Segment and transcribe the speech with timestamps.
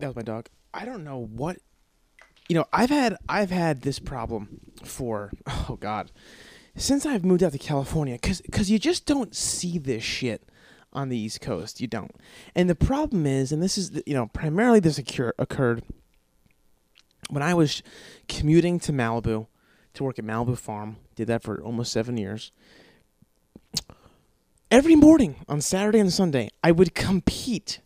[0.00, 0.48] That was my dog.
[0.72, 1.58] I don't know what
[2.48, 6.10] you know, I've had I've had this problem for oh god,
[6.74, 10.48] since I've moved out to California cuz cuz you just don't see this shit
[10.92, 11.80] on the East Coast.
[11.80, 12.12] You don't.
[12.54, 15.84] And the problem is and this is you know, primarily this occur, occurred
[17.28, 17.82] when I was
[18.26, 19.46] commuting to Malibu
[19.94, 20.96] to work at Malibu Farm.
[21.14, 22.52] Did that for almost 7 years.
[24.70, 27.80] Every morning on Saturday and Sunday, I would compete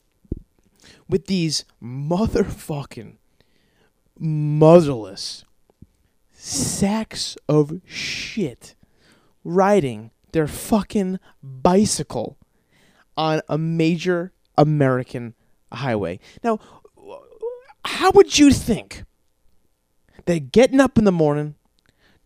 [1.08, 3.16] with these motherfucking
[4.18, 5.44] motherless
[6.32, 8.74] sacks of shit
[9.44, 12.36] riding their fucking bicycle
[13.16, 15.34] on a major American
[15.72, 16.18] highway.
[16.42, 16.58] Now,
[17.84, 19.04] how would you think
[20.26, 21.54] that getting up in the morning,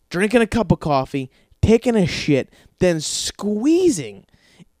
[0.09, 1.29] drinking a cup of coffee,
[1.61, 2.49] taking a shit,
[2.79, 4.25] then squeezing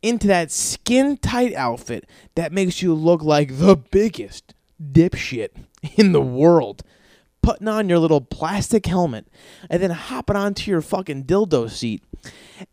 [0.01, 5.49] into that skin tight outfit that makes you look like the biggest dipshit
[5.95, 6.83] in the world.
[7.41, 9.27] Putting on your little plastic helmet
[9.69, 12.03] and then hopping onto your fucking dildo seat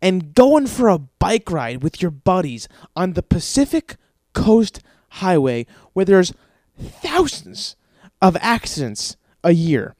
[0.01, 3.95] and going for a bike ride with your buddies on the Pacific
[4.33, 6.33] Coast Highway where there's
[6.77, 7.75] thousands
[8.21, 9.95] of accidents a year.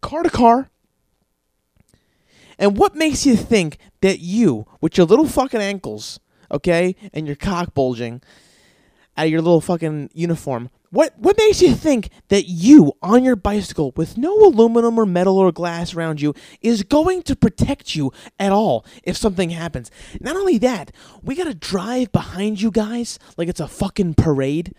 [0.00, 0.70] Car to car,
[2.58, 7.36] and what makes you think that you, with your little fucking ankles, okay, and your
[7.36, 8.22] cock bulging
[9.16, 13.36] out of your little fucking uniform, what what makes you think that you on your
[13.36, 18.12] bicycle with no aluminum or metal or glass around you is going to protect you
[18.38, 19.90] at all if something happens?
[20.20, 24.74] Not only that, we gotta drive behind you guys like it's a fucking parade.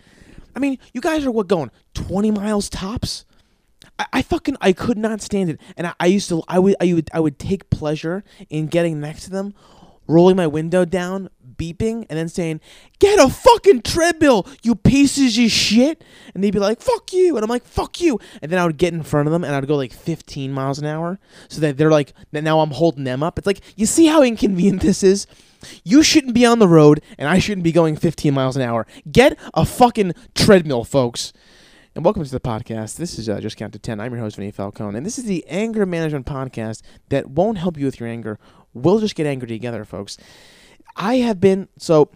[0.56, 3.24] I mean, you guys are what going twenty miles tops?
[3.98, 6.76] I, I fucking I could not stand it, and I, I used to I would
[6.80, 9.54] I would I would take pleasure in getting next to them,
[10.06, 11.28] rolling my window down,
[11.58, 12.60] beeping, and then saying,
[12.98, 16.02] "Get a fucking treadmill, you pieces of shit!"
[16.34, 18.78] And they'd be like, "Fuck you," and I'm like, "Fuck you," and then I would
[18.78, 21.76] get in front of them and I'd go like 15 miles an hour, so that
[21.76, 23.38] they're like, now I'm holding them up.
[23.38, 25.26] It's like you see how inconvenient this is.
[25.84, 28.86] You shouldn't be on the road, and I shouldn't be going 15 miles an hour.
[29.10, 31.32] Get a fucking treadmill, folks.
[31.94, 32.96] And welcome to the podcast.
[32.96, 33.98] This is uh, Just Count to 10.
[33.98, 34.96] I'm your host, Vinny Falcone.
[34.96, 38.38] And this is the anger management podcast that won't help you with your anger.
[38.72, 40.16] We'll just get angry together, folks.
[40.98, 42.10] I have been, so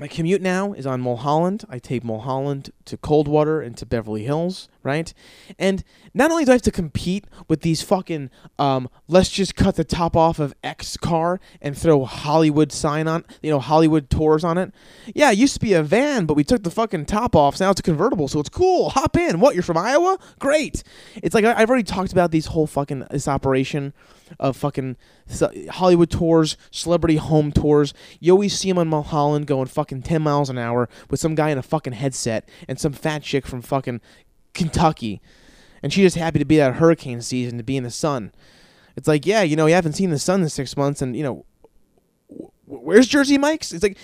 [0.00, 1.66] my commute now is on Mulholland.
[1.68, 5.12] I take Mulholland to Coldwater and to Beverly Hills, right?
[5.58, 9.76] And not only do I have to compete with these fucking, um, let's just cut
[9.76, 14.44] the top off of X car and throw Hollywood sign on, you know, Hollywood tours
[14.44, 14.72] on it.
[15.14, 17.56] Yeah, it used to be a van, but we took the fucking top off.
[17.58, 18.88] So now it's a convertible, so it's cool.
[18.90, 19.40] Hop in.
[19.40, 20.18] What, you're from Iowa?
[20.38, 20.82] Great.
[21.16, 23.92] It's like I- I've already talked about these whole fucking, this operation
[24.38, 24.96] of fucking
[25.70, 27.94] Hollywood tours, celebrity home tours.
[28.20, 31.50] You always see them on Mulholland going fucking 10 miles an hour with some guy
[31.50, 34.00] in a fucking headset and some fat chick from fucking
[34.54, 35.20] Kentucky.
[35.82, 38.32] And she's just happy to be at hurricane season, to be in the sun.
[38.96, 41.22] It's like, yeah, you know, you haven't seen the sun in six months, and, you
[41.22, 41.44] know,
[42.28, 43.72] wh- where's Jersey Mike's?
[43.72, 43.96] It's like,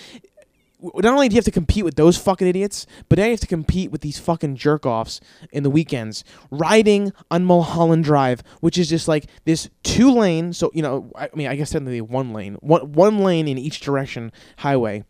[0.81, 3.39] not only do you have to compete with those fucking idiots, but now you have
[3.41, 5.19] to compete with these fucking jerk offs
[5.51, 10.53] in the weekends riding on Mulholland Drive, which is just like this two lane.
[10.53, 13.81] So you know, I mean, I guess technically one lane, one one lane in each
[13.81, 15.03] direction highway.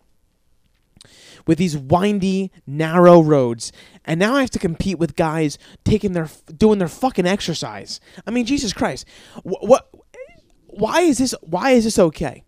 [1.48, 3.72] With these windy, narrow roads,
[4.06, 8.00] and now I have to compete with guys taking their doing their fucking exercise.
[8.28, 9.08] I mean, Jesus Christ,
[9.44, 9.68] what?
[9.68, 9.90] what
[10.68, 11.34] why is this?
[11.42, 12.44] Why is this okay?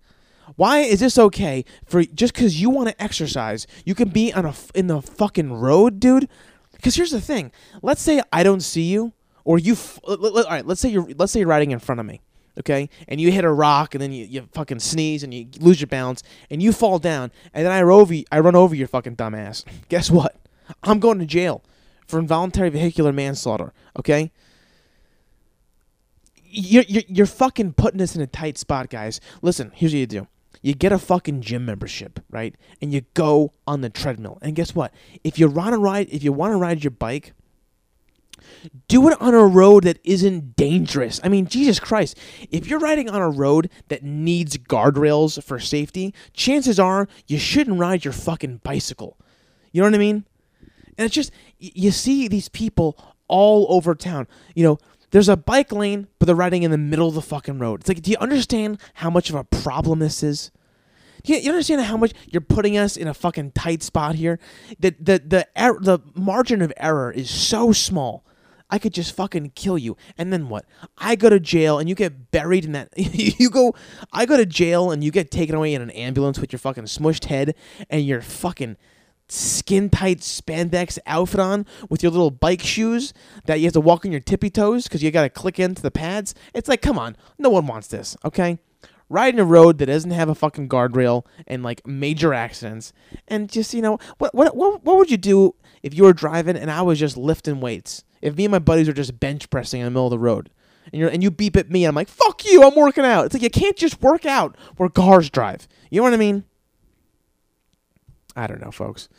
[0.56, 3.68] Why is this okay for just because you want to exercise?
[3.86, 6.28] You can be on a in the fucking road, dude.
[6.74, 7.52] Because here's the thing.
[7.82, 9.14] Let's say I don't see you,
[9.44, 9.76] or you.
[10.04, 10.66] All right.
[10.66, 11.08] Let's say you're.
[11.18, 12.22] Let's say you're riding in front of me,
[12.60, 15.80] okay, and you hit a rock, and then you, you fucking sneeze, and you lose
[15.80, 18.16] your balance, and you fall down, and then I run over.
[18.32, 19.64] I run over your fucking dumbass.
[19.90, 20.36] Guess what?
[20.84, 21.64] I'm going to jail
[22.08, 23.74] for involuntary vehicular manslaughter.
[23.98, 24.32] Okay
[26.52, 29.20] you're, you're, you're fucking putting us in a tight spot, guys.
[29.42, 30.28] Listen, here's what you do.
[30.62, 32.56] You get a fucking gym membership, right?
[32.82, 34.38] And you go on the treadmill.
[34.42, 34.94] And guess what?
[35.24, 37.34] If you want to ride, if you want to ride your bike,
[38.88, 41.20] do it on a road that isn't dangerous.
[41.24, 42.18] I mean, Jesus Christ.
[42.52, 47.80] If you're riding on a road that needs guardrails for safety, chances are you shouldn't
[47.80, 49.18] ride your fucking bicycle.
[49.72, 50.26] You know what I mean?
[50.98, 52.98] And it's just you see these people
[53.28, 54.28] all over town.
[54.56, 54.78] You know,
[55.12, 57.82] there's a bike lane, but they're riding in the middle of the fucking road.
[57.82, 60.52] It's like, do you understand how much of a problem this is?
[61.24, 64.40] Do you, you understand how much you're putting us in a fucking tight spot here?
[64.80, 68.26] The the the er- the margin of error is so small.
[68.74, 70.66] I could just fucking kill you, and then what?
[70.98, 72.90] I go to jail, and you get buried in that.
[72.96, 73.76] you go,
[74.14, 76.86] I go to jail, and you get taken away in an ambulance with your fucking
[76.86, 77.54] smushed head
[77.90, 78.78] and your fucking
[79.32, 83.14] skin tight spandex outfit on with your little bike shoes
[83.46, 85.82] that you have to walk on your tippy toes because you got to click into
[85.82, 86.36] the pads.
[86.54, 88.60] It's like, come on, no one wants this, okay?
[89.10, 92.94] Riding a road that doesn't have a fucking guardrail and like major accidents,
[93.28, 96.56] and just you know, what what what, what would you do if you were driving
[96.56, 98.04] and I was just lifting weights?
[98.22, 100.50] If me and my buddies were just bench pressing in the middle of the road,
[100.92, 102.64] and you're and you beep at me, and I'm like, "Fuck you!
[102.64, 105.68] I'm working out." It's like you can't just work out where cars drive.
[105.90, 106.46] You know what I mean?
[108.36, 109.10] I don't know, folks.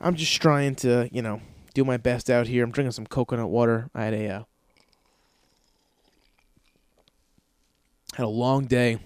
[0.00, 1.40] I'm just trying to, you know,
[1.74, 2.64] do my best out here.
[2.64, 3.90] I'm drinking some coconut water.
[3.94, 4.42] I had a uh,
[8.14, 8.98] had a long day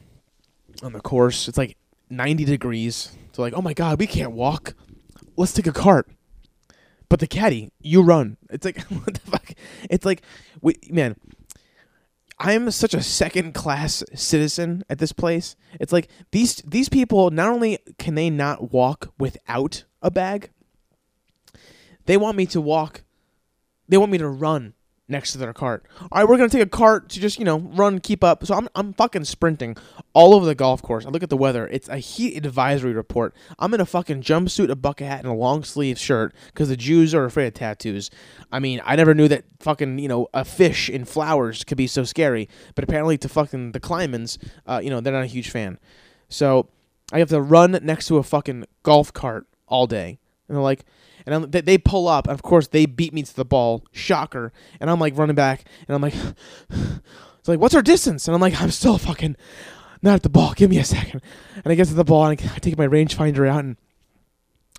[0.82, 1.48] on the course.
[1.48, 1.76] It's like
[2.10, 3.16] 90 degrees.
[3.32, 4.74] So like, oh my god, we can't walk.
[5.36, 6.08] Let's take a cart.
[7.08, 8.36] But the caddy, you run.
[8.50, 9.52] It's like what the fuck?
[9.88, 10.22] It's like,
[10.60, 11.16] we, man.
[12.40, 15.56] I am such a second class citizen at this place.
[15.80, 20.50] It's like these these people not only can they not walk without a bag,
[22.06, 23.02] they want me to walk.
[23.88, 24.74] They want me to run
[25.08, 25.84] next to their cart.
[26.00, 28.44] All right, we're gonna take a cart to just you know run, keep up.
[28.46, 29.76] So I'm I'm fucking sprinting
[30.12, 31.06] all over the golf course.
[31.06, 31.66] I look at the weather.
[31.66, 33.34] It's a heat advisory report.
[33.58, 36.76] I'm in a fucking jumpsuit, a bucket hat, and a long sleeve shirt because the
[36.76, 38.10] Jews are afraid of tattoos.
[38.52, 41.86] I mean, I never knew that fucking you know a fish in flowers could be
[41.86, 45.50] so scary, but apparently to fucking the Klymans, uh, you know they're not a huge
[45.50, 45.78] fan.
[46.28, 46.68] So
[47.12, 50.84] I have to run next to a fucking golf cart all day, and they're like
[51.28, 53.84] and I'm, they, pull up, and of course they beat me to the ball.
[53.92, 54.50] Shocker!
[54.80, 56.14] And I'm like running back, and I'm like,
[56.70, 58.26] it's like, what's our distance?
[58.26, 59.36] And I'm like, I'm still fucking
[60.00, 60.54] not at the ball.
[60.54, 61.20] Give me a second.
[61.56, 63.76] And I get to the ball, and I, I take my rangefinder out, and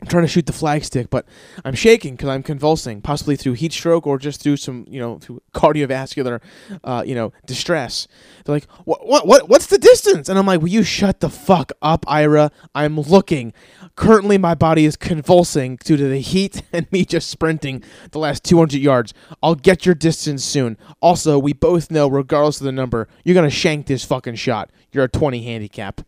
[0.02, 1.26] I'm trying to shoot the flagstick, but
[1.66, 5.18] I'm shaking because I'm convulsing, possibly through heat stroke or just through some, you know,
[5.18, 6.42] through cardiovascular,
[6.86, 8.08] uh, you know, distress.
[8.46, 9.06] They're like, "What?
[9.06, 9.28] What?
[9.28, 9.50] What?
[9.50, 12.50] What's the distance?" And I'm like, "Will you shut the fuck up, Ira?
[12.74, 13.52] I'm looking.
[13.98, 18.46] Currently, my body is convulsing due to the heat and me just sprinting the last
[18.46, 19.14] 200 yards.
[19.44, 20.78] I'll get your distance soon.
[21.02, 24.70] Also, we both know, regardless of the number, you're gonna shank this fucking shot.
[24.94, 26.02] You're a 20 handicap."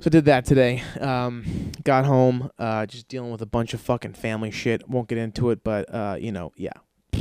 [0.00, 0.82] So did that today.
[1.00, 4.88] Um, got home, uh, just dealing with a bunch of fucking family shit.
[4.88, 6.72] Won't get into it, but uh, you know, yeah,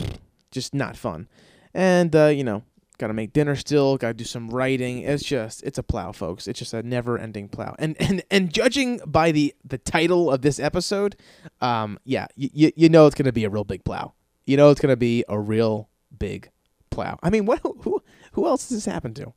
[0.52, 1.28] just not fun.
[1.74, 2.64] And uh, you know,
[2.98, 3.98] got to make dinner still.
[3.98, 5.00] Got to do some writing.
[5.00, 6.48] It's just, it's a plow, folks.
[6.48, 7.76] It's just a never-ending plow.
[7.78, 11.16] And and and judging by the the title of this episode,
[11.62, 14.14] um, yeah, you you know it's gonna be a real big plow.
[14.46, 16.50] You know it's gonna be a real big
[16.90, 17.20] plow.
[17.22, 18.02] I mean, what who
[18.34, 19.34] who else does this happen to?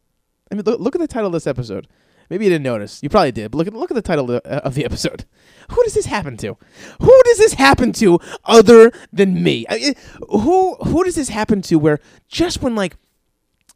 [0.51, 1.87] I mean, look, look at the title of this episode.
[2.31, 3.03] Maybe you didn't notice.
[3.03, 3.51] You probably did.
[3.51, 5.25] But look at look at the title of the, episode.
[5.71, 6.57] Who does this happen to?
[7.01, 9.67] Who does this happen to other than me?
[9.69, 9.95] I, eh,
[10.29, 11.77] who who does this happen to?
[11.77, 12.97] Where just when like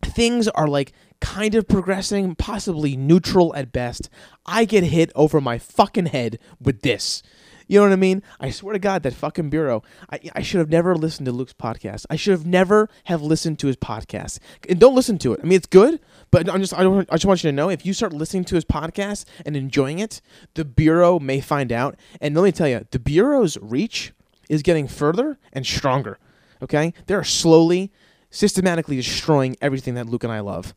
[0.02, 4.10] things are like kind of progressing, possibly neutral at best,
[4.44, 7.22] I get hit over my fucking head with this.
[7.67, 8.23] You know what I mean?
[8.41, 9.82] I swear to God, that fucking bureau.
[10.11, 12.06] I, I should have never listened to Luke's podcast.
[12.11, 14.38] I should have never have listened to his podcast.
[14.69, 15.41] And don't listen to it.
[15.43, 16.00] I mean, it's good,
[16.31, 18.44] but I'm just I, don't, I just want you to know if you start listening
[18.44, 20.20] to his podcast and enjoying it,
[20.55, 21.97] the bureau may find out.
[22.20, 24.12] And let me tell you, the bureau's reach
[24.49, 26.19] is getting further and stronger.
[26.62, 27.91] Okay, they're slowly,
[28.31, 30.75] systematically destroying everything that Luke and I love.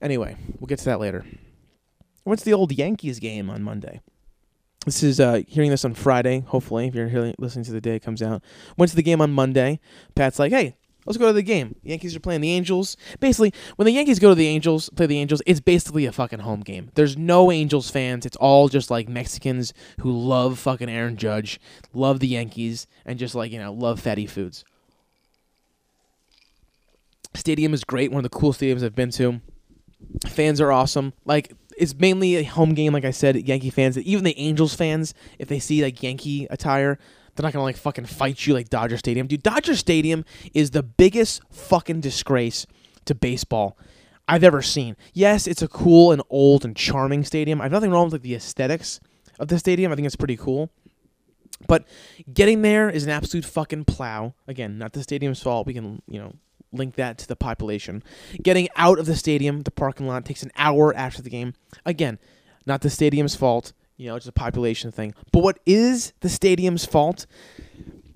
[0.00, 1.24] Anyway, we'll get to that later.
[2.24, 4.00] What's the old Yankees game on Monday?
[4.86, 6.44] This is uh, hearing this on Friday.
[6.46, 8.42] Hopefully, if you're hearing, listening to the day it comes out.
[8.76, 9.80] Went to the game on Monday.
[10.14, 11.74] Pat's like, "Hey, let's go to the game.
[11.82, 12.96] The Yankees are playing the Angels.
[13.18, 16.38] Basically, when the Yankees go to the Angels, play the Angels, it's basically a fucking
[16.38, 16.92] home game.
[16.94, 18.24] There's no Angels fans.
[18.24, 21.60] It's all just like Mexicans who love fucking Aaron Judge,
[21.92, 24.64] love the Yankees, and just like you know love fatty foods.
[27.34, 28.12] Stadium is great.
[28.12, 29.40] One of the coolest stadiums I've been to.
[30.28, 31.12] Fans are awesome.
[31.24, 33.36] Like it's mainly a home game, like I said.
[33.46, 36.98] Yankee fans, even the Angels fans, if they see like Yankee attire,
[37.34, 39.42] they're not gonna like fucking fight you like Dodger Stadium, dude.
[39.42, 42.66] Dodger Stadium is the biggest fucking disgrace
[43.04, 43.76] to baseball
[44.28, 44.96] I've ever seen.
[45.12, 47.60] Yes, it's a cool and old and charming stadium.
[47.60, 49.00] I have nothing wrong with like the aesthetics
[49.38, 49.92] of the stadium.
[49.92, 50.70] I think it's pretty cool.
[51.68, 51.86] But
[52.32, 54.34] getting there is an absolute fucking plow.
[54.46, 55.66] Again, not the stadium's fault.
[55.66, 56.34] We can, you know,
[56.76, 58.02] link that to the population.
[58.42, 61.54] Getting out of the stadium, the parking lot takes an hour after the game.
[61.84, 62.18] Again,
[62.66, 63.72] not the stadium's fault.
[63.96, 65.14] You know, it's a population thing.
[65.32, 67.26] But what is the stadium's fault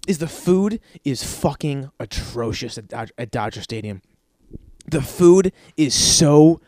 [0.06, 4.02] is the food is fucking atrocious at, Dodger, at Dodger Stadium.
[4.90, 6.60] The food is so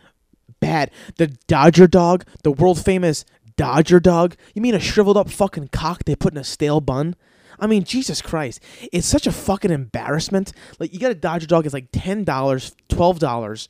[0.61, 0.91] bad.
[1.19, 3.25] The Dodger dog, the world famous
[3.57, 4.37] Dodger dog.
[4.55, 7.17] You mean a shriveled up fucking cock they put in a stale bun?
[7.59, 8.61] I mean, Jesus Christ.
[8.93, 10.53] It's such a fucking embarrassment.
[10.79, 13.69] Like, you got a Dodger dog, it's like $10, $12.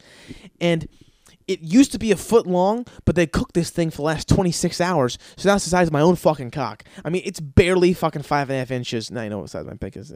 [0.61, 0.89] And
[1.47, 4.29] it used to be a foot long, but they cooked this thing for the last
[4.29, 5.19] 26 hours.
[5.37, 6.85] So now it's the size of my own fucking cock.
[7.05, 9.11] I mean, it's barely fucking five and a half inches.
[9.11, 10.13] Now I know what size my pick is.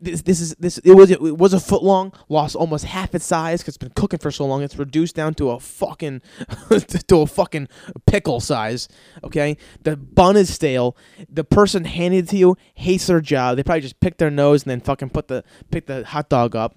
[0.00, 0.78] This, this is this.
[0.78, 2.12] It was it was a foot long.
[2.28, 4.62] Lost almost half its size because it's been cooking for so long.
[4.62, 6.22] It's reduced down to a fucking
[7.08, 7.68] to a fucking
[8.06, 8.88] pickle size.
[9.24, 10.96] Okay, the bun is stale.
[11.28, 13.56] The person handed it to you hates their job.
[13.56, 16.56] They probably just picked their nose and then fucking put the pick the hot dog
[16.56, 16.76] up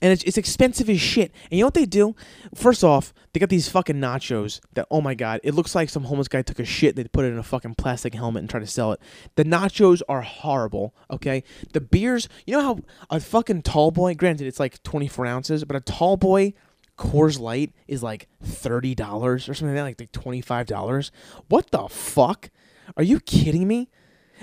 [0.00, 1.32] and it's, it's expensive as shit.
[1.50, 2.14] And you know what they do?
[2.54, 6.04] First off, they got these fucking nachos that oh my god, it looks like some
[6.04, 6.96] homeless guy took a shit.
[6.96, 9.00] They put it in a fucking plastic helmet and tried to sell it.
[9.36, 10.94] The nachos are horrible.
[11.10, 12.28] Okay, the beers.
[12.46, 12.78] You know how
[13.10, 14.14] a fucking tall boy.
[14.14, 16.54] Granted, it's like twenty four ounces, but a tall boy.
[16.96, 21.10] Coors Light is like thirty dollars or something like that, like, like twenty five dollars.
[21.48, 22.50] What the fuck?
[22.96, 23.90] Are you kidding me?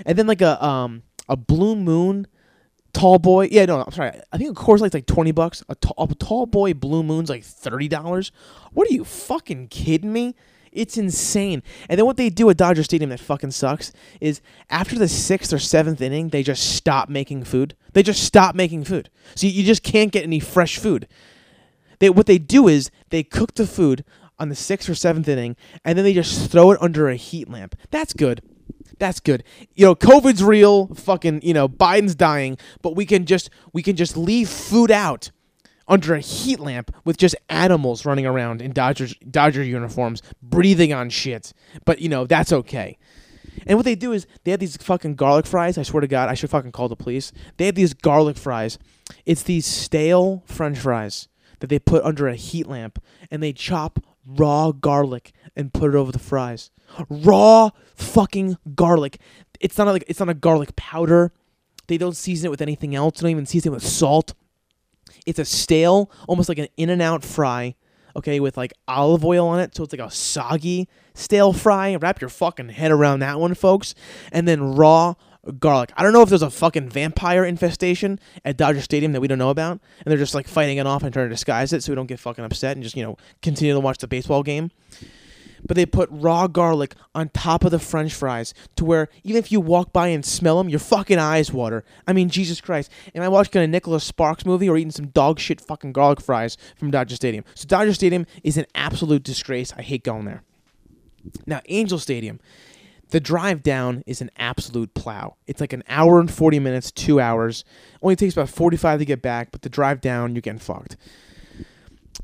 [0.04, 2.26] And then like a um a Blue Moon
[2.92, 3.48] tall boy.
[3.50, 4.12] Yeah, no, I'm sorry.
[4.32, 5.62] I think a Coors Light's like twenty bucks.
[5.68, 8.32] A tall, a tall boy Blue Moon's like thirty dollars.
[8.72, 10.34] What are you fucking kidding me?
[10.72, 11.62] It's insane.
[11.88, 15.52] And then what they do at Dodger Stadium that fucking sucks is after the sixth
[15.52, 17.76] or seventh inning, they just stop making food.
[17.92, 19.10] They just stop making food.
[19.34, 21.06] So you just can't get any fresh food.
[21.98, 24.04] They what they do is they cook the food
[24.38, 27.48] on the sixth or seventh inning, and then they just throw it under a heat
[27.48, 27.76] lamp.
[27.90, 28.42] That's good.
[28.98, 29.44] That's good.
[29.74, 30.88] You know, COVID's real.
[30.88, 35.30] Fucking, you know, Biden's dying, but we can just we can just leave food out
[35.88, 41.10] under a heat lamp with just animals running around in Dodger Dodger uniforms, breathing on
[41.10, 41.52] shit.
[41.84, 42.98] But you know, that's okay.
[43.66, 45.76] And what they do is they have these fucking garlic fries.
[45.76, 47.32] I swear to God, I should fucking call the police.
[47.56, 48.78] They have these garlic fries.
[49.26, 51.28] It's these stale French fries
[51.60, 55.96] that they put under a heat lamp, and they chop raw garlic and put it
[55.96, 56.70] over the fries.
[57.08, 59.18] Raw fucking garlic.
[59.60, 61.32] It's not like it's not a garlic powder.
[61.88, 63.18] They don't season it with anything else.
[63.18, 64.34] They don't even season it with salt.
[65.26, 67.76] It's a stale, almost like an in and out fry,
[68.16, 69.74] okay, with like olive oil on it.
[69.74, 71.94] So it's like a soggy, stale fry.
[71.96, 73.94] Wrap your fucking head around that one, folks.
[74.30, 75.14] And then raw
[75.58, 75.92] garlic.
[75.96, 79.38] I don't know if there's a fucking vampire infestation at Dodger Stadium that we don't
[79.38, 81.92] know about, and they're just like fighting it off and trying to disguise it so
[81.92, 84.70] we don't get fucking upset and just, you know, continue to watch the baseball game
[85.64, 89.52] but they put raw garlic on top of the french fries to where even if
[89.52, 91.84] you walk by and smell them, your fucking eyes water.
[92.06, 92.90] I mean, Jesus Christ.
[93.14, 96.56] Am I watching a Nicholas Sparks movie or eating some dog shit fucking garlic fries
[96.76, 97.44] from Dodger Stadium?
[97.54, 99.72] So Dodger Stadium is an absolute disgrace.
[99.76, 100.42] I hate going there.
[101.46, 102.40] Now, Angel Stadium.
[103.12, 105.36] The drive down is an absolute plow.
[105.46, 107.62] It's like an hour and 40 minutes, two hours.
[108.00, 110.96] Only takes about 45 to get back, but the drive down, you're getting fucked.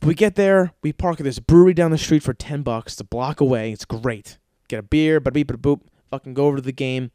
[0.03, 2.95] We get there, we park at this brewery down the street for 10 bucks.
[2.95, 3.71] It's a block away.
[3.71, 4.39] It's great.
[4.69, 7.11] Get a beer, but beep, boop, fucking go over to the game.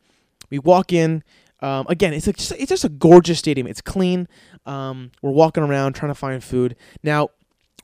[0.52, 1.24] We walk in.
[1.60, 3.66] Um, again, it's, a, it's just a gorgeous stadium.
[3.66, 4.28] It's clean.
[4.68, 6.76] Um, we're walking around trying to find food.
[7.02, 7.30] Now,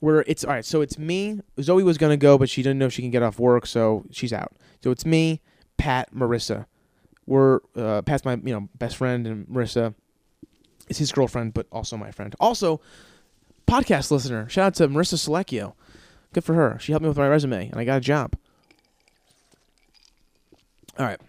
[0.02, 0.64] we're it's all right.
[0.64, 1.42] So it's me.
[1.60, 4.32] Zoe was gonna go, but she didn't know she can get off work, so she's
[4.32, 4.54] out.
[4.82, 5.42] So it's me,
[5.80, 6.66] Pat, Marissa.
[7.26, 9.96] We're uh, Pat's my you know best friend, and Marissa
[10.90, 12.36] is his girlfriend, but also my friend.
[12.40, 12.82] Also,
[13.68, 14.48] podcast listener.
[14.50, 15.74] Shout out to Marissa Selecchio.
[16.34, 16.78] Good for her.
[16.80, 18.36] She helped me with my resume, and I got a job.
[21.00, 21.20] All right.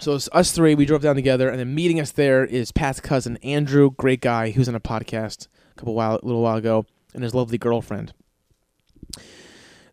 [0.00, 0.74] So it's us three.
[0.74, 4.50] We drove down together, and then meeting us there is Pat's cousin Andrew, great guy,
[4.50, 8.12] who's on a podcast a couple while, little while ago, and his lovely girlfriend.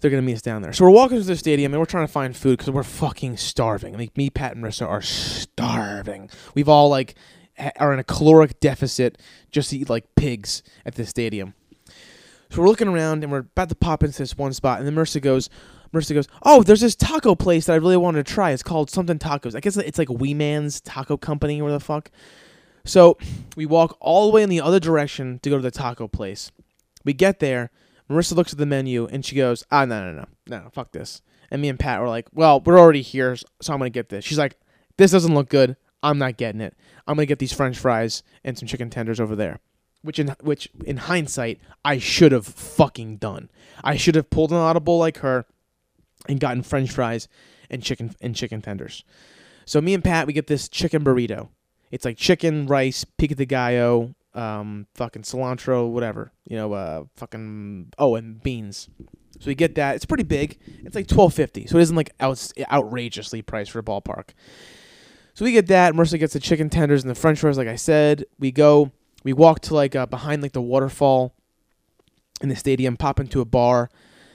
[0.04, 0.74] They're gonna meet us down there.
[0.74, 3.38] So we're walking to the stadium, and we're trying to find food because we're fucking
[3.38, 3.98] starving.
[3.98, 6.30] Like me, Pat, and Marissa are starving.
[6.54, 7.16] We've all like
[7.80, 9.18] are in a caloric deficit
[9.50, 11.54] just to eat like pigs at the stadium.
[12.50, 14.94] So we're looking around and we're about to pop into this one spot, and then
[14.94, 15.50] Marissa goes,
[15.94, 18.52] Marissa goes, "Oh, there's this taco place that I really wanted to try.
[18.52, 19.56] It's called something tacos.
[19.56, 22.12] I guess it's like Wee Man's Taco Company or the fuck."
[22.84, 23.18] So
[23.56, 26.52] we walk all the way in the other direction to go to the taco place.
[27.06, 27.72] We get there.
[28.10, 31.22] Marissa looks at the menu and she goes, "Ah, no, no, no, no, fuck this."
[31.50, 34.26] And me and Pat were like, "Well, we're already here, so I'm gonna get this."
[34.26, 34.58] She's like,
[34.98, 35.78] "This doesn't look good.
[36.02, 36.76] I'm not getting it.
[37.08, 39.60] I'm gonna get these French fries and some chicken tenders over there."
[40.04, 43.50] which in which in hindsight I should have fucking done.
[43.84, 45.46] I should have pulled an audible like her
[46.30, 47.28] and gotten French fries
[47.70, 49.04] and chicken and chicken tenders.
[49.66, 51.50] So me and Pat we get this chicken burrito.
[51.90, 56.32] It's like chicken, rice, pico de gallo, um, fucking cilantro, whatever.
[56.46, 58.90] You know, uh, fucking oh, and beans.
[59.40, 59.96] So we get that.
[59.96, 60.60] It's pretty big.
[60.84, 61.68] It's like twelve fifty.
[61.68, 64.30] So it isn't like out, outrageously priced for a ballpark.
[65.34, 65.94] So we get that.
[65.94, 67.58] Marissa gets the chicken tenders and the French fries.
[67.58, 68.92] Like I said, we go
[69.24, 71.34] we walk to like uh, behind like the waterfall
[72.42, 73.90] in the stadium, pop into a bar.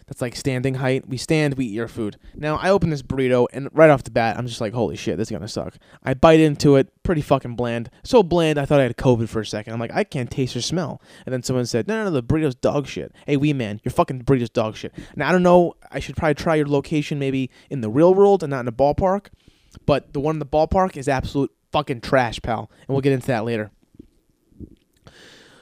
[0.08, 1.08] That's like standing height.
[1.08, 2.16] We stand, we eat your food.
[2.34, 5.16] Now I open this burrito and right off the bat, I'm just like, holy shit,
[5.16, 5.76] this is gonna suck.
[6.02, 7.90] I bite into it, pretty fucking bland.
[8.02, 9.72] So bland, I thought I had COVID for a second.
[9.72, 11.00] I'm like, I can't taste or smell.
[11.26, 13.12] And then someone said, no, no, no, the burrito's dog shit.
[13.26, 14.92] Hey, wee man, your fucking burrito's dog shit.
[15.14, 15.74] Now I don't know.
[15.90, 18.72] I should probably try your location maybe in the real world and not in a
[18.72, 19.28] ballpark.
[19.84, 22.70] But the one in the ballpark is absolute fucking trash, pal.
[22.86, 23.70] And we'll get into that later.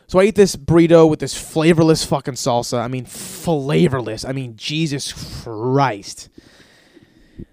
[0.08, 2.78] So I eat this burrito with this flavorless fucking salsa.
[2.78, 4.24] I mean, flavorless.
[4.24, 6.28] I mean, Jesus Christ.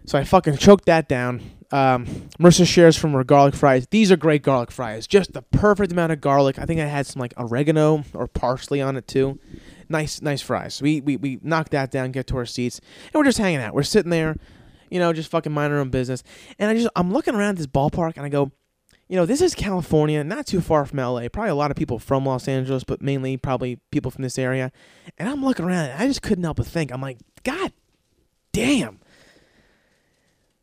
[0.05, 1.41] So I fucking choked that down.
[1.72, 3.88] Um, shares from her garlic fries.
[3.89, 5.07] These are great garlic fries.
[5.07, 6.60] Just the perfect amount of garlic.
[6.60, 9.39] I think I had some like oregano or parsley on it too.
[9.89, 10.79] Nice, nice fries.
[10.83, 13.74] We, we, we knocked that down, get to our seats, and we're just hanging out.
[13.74, 14.36] We're sitting there,
[14.91, 16.22] you know, just fucking minding our own business.
[16.60, 18.51] And I just, I'm looking around this ballpark and I go,
[19.07, 21.27] you know, this is California, not too far from LA.
[21.31, 24.72] Probably a lot of people from Los Angeles, but mainly probably people from this area.
[25.17, 27.74] And I'm looking around and I just couldn't help but think, I'm like, God
[28.51, 29.00] damn.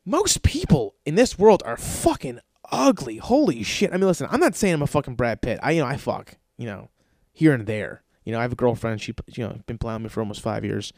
[0.05, 2.41] Most people in this world are fucking
[2.73, 3.19] ugly.
[3.19, 3.93] Holy shit.
[3.93, 5.61] I mean, listen, I'm not saying I'm a fucking Brad Pitt.
[5.63, 6.89] I, you know, I fuck, you know,
[7.33, 8.03] here and there.
[8.25, 9.01] You know, I have a girlfriend.
[9.01, 10.93] She, you know, been plowing me for almost five years.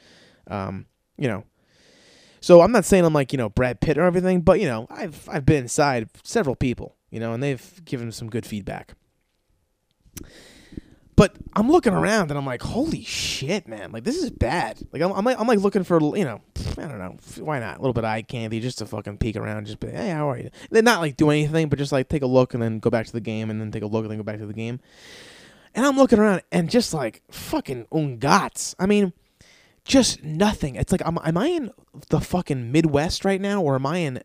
[0.49, 0.87] Um,
[1.19, 1.45] you know,
[2.43, 4.87] so I'm not saying I'm like you know Brad Pitt or everything, but you know
[4.91, 8.95] I've I've been inside several people, you know, and they've given some good feedback.
[11.15, 13.93] But I'm looking around and I'm like, holy shit, man!
[13.93, 14.81] Like this is bad.
[14.93, 16.41] Like I'm, I'm like I'm like looking for you know
[16.79, 19.37] I don't know why not a little bit of eye candy just to fucking peek
[19.37, 20.51] around, just be hey how are you?
[20.71, 23.07] Then not like do anything, but just like take a look and then go back
[23.07, 24.81] to the game and then take a look and then go back to the game.
[25.75, 28.75] And I'm looking around and just like fucking ungats.
[28.79, 29.13] I mean,
[29.85, 30.77] just nothing.
[30.77, 31.71] It's like, am, am I in
[32.09, 34.23] the fucking Midwest right now, or am I in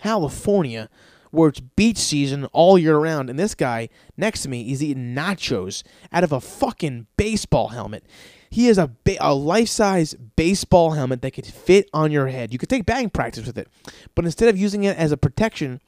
[0.00, 0.88] California,
[1.32, 3.28] where it's beach season all year round?
[3.28, 8.04] And this guy next to me is eating nachos out of a fucking baseball helmet.
[8.48, 12.52] He has a ba- a life size baseball helmet that could fit on your head.
[12.52, 13.66] You could take batting practice with it,
[14.14, 15.80] but instead of using it as a protection,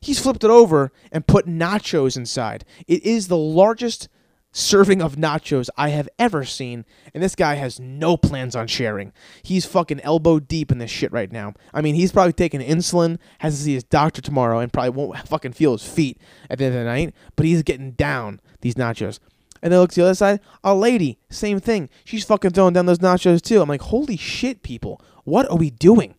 [0.00, 2.64] he's flipped it over and put nachos inside.
[2.86, 4.08] It is the largest
[4.52, 9.12] serving of nachos I have ever seen, and this guy has no plans on sharing.
[9.42, 11.54] He's fucking elbow deep in this shit right now.
[11.72, 15.28] I mean, he's probably taking insulin, has to see his doctor tomorrow, and probably won't
[15.28, 18.74] fucking feel his feet at the end of the night, but he's getting down these
[18.74, 19.18] nachos.
[19.62, 21.88] And then look to the other side, a lady, same thing.
[22.04, 23.60] She's fucking throwing down those nachos too.
[23.60, 26.14] I'm like, holy shit, people, what are we doing?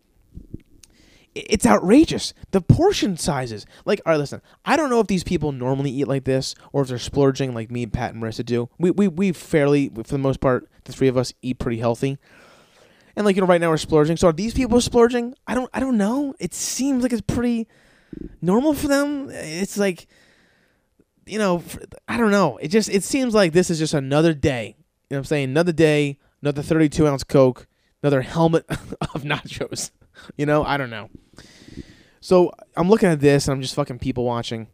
[1.36, 2.34] It's outrageous.
[2.52, 3.66] The portion sizes.
[3.86, 4.42] Like, all right, listen.
[4.66, 7.72] I don't know if these people normally eat like this or if they're splurging like
[7.72, 8.70] me, Pat, and Marissa do.
[8.78, 12.18] We we we fairly, for the most part, the three of us eat pretty healthy.
[13.16, 14.18] And like you know, right now we're splurging.
[14.18, 15.36] So are these people splurging?
[15.48, 16.34] I don't I don't know.
[16.40, 17.68] It seems like it's pretty
[18.42, 19.30] normal for them.
[19.30, 20.08] It's like
[21.26, 21.64] you know,
[22.08, 22.58] I don't know.
[22.58, 24.76] It just it seems like this is just another day.
[25.10, 25.50] You know what I'm saying?
[25.50, 27.68] Another day, another 32 ounce Coke,
[28.02, 29.92] another helmet of nachos.
[30.38, 31.10] You know, I don't know.
[32.22, 34.68] So I'm looking at this and I'm just fucking people watching.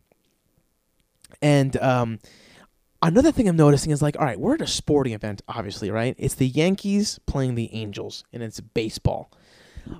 [1.42, 2.20] And um,
[3.02, 6.16] another thing I'm noticing is like, all right, we're at a sporting event, obviously, right?
[6.18, 9.32] It's the Yankees playing the Angels, and it's baseball.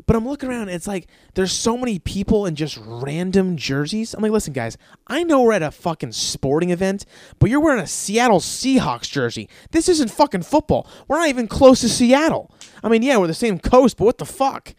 [0.06, 4.14] But I'm looking around, it's like there's so many people in just random jerseys.
[4.14, 7.06] I'm like, listen, guys, I know we're at a fucking sporting event,
[7.40, 9.50] but you're wearing a Seattle Seahawks jersey.
[9.72, 10.88] This isn't fucking football.
[11.08, 12.52] We're not even close to Seattle.
[12.84, 14.74] I mean, yeah, we're the same coast, but what the fuck?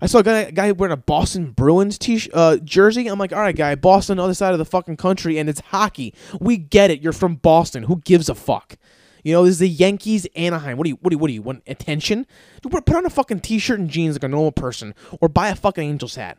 [0.00, 3.06] I saw a guy, a guy wearing a Boston Bruins t- uh, jersey.
[3.06, 6.14] I'm like, all right, guy, Boston, other side of the fucking country, and it's hockey.
[6.40, 7.00] We get it.
[7.00, 7.84] You're from Boston.
[7.84, 8.76] Who gives a fuck?
[9.24, 10.76] You know, this is the Yankees, Anaheim.
[10.76, 11.62] What do you, what do you, what do you want?
[11.66, 12.26] Attention?
[12.62, 15.82] Put on a fucking t-shirt and jeans like a normal person, or buy a fucking
[15.82, 16.38] Angels hat.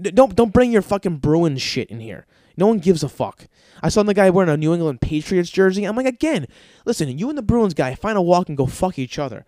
[0.00, 2.26] Don't, don't bring your fucking Bruins shit in here.
[2.56, 3.48] No one gives a fuck.
[3.82, 5.84] I saw the guy wearing a New England Patriots jersey.
[5.84, 6.46] I'm like, again,
[6.84, 9.44] listen, you and the Bruins guy, find a walk and go fuck each other.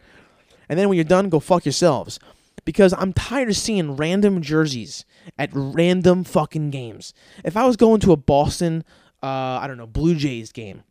[0.69, 2.19] And then when you're done, go fuck yourselves
[2.65, 5.05] because I'm tired of seeing random jerseys
[5.39, 7.13] at random fucking games.
[7.45, 8.85] If I was going to a Boston,
[9.23, 9.27] uh,
[9.61, 10.83] I don't know, Blue Jays game,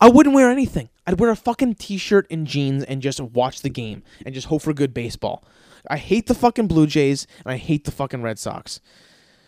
[0.00, 0.88] I wouldn't wear anything.
[1.06, 4.62] I'd wear a fucking t-shirt and jeans and just watch the game and just hope
[4.62, 5.44] for good baseball.
[5.88, 8.80] I hate the fucking Blue Jays and I hate the fucking Red Sox.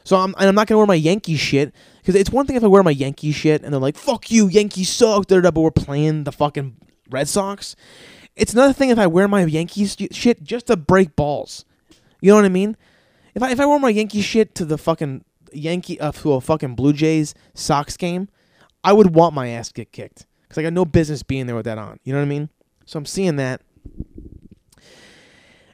[0.04, 2.62] So I'm, and I'm not gonna wear my Yankee shit because it's one thing if
[2.62, 6.24] I wear my Yankee shit and they're like, "Fuck you, Yankees suck," but we're playing
[6.24, 6.76] the fucking
[7.10, 7.74] Red Sox.
[8.36, 11.64] It's another thing if I wear my Yankees shit just to break balls.
[12.20, 12.76] You know what I mean?
[13.34, 16.40] If I if I wear my Yankee shit to the fucking Yankee uh, to a
[16.40, 18.28] fucking Blue Jays Sox game,
[18.84, 21.64] I would want my ass get kicked because I got no business being there with
[21.64, 21.98] that on.
[22.04, 22.48] You know what I mean?
[22.84, 23.62] So I'm seeing that.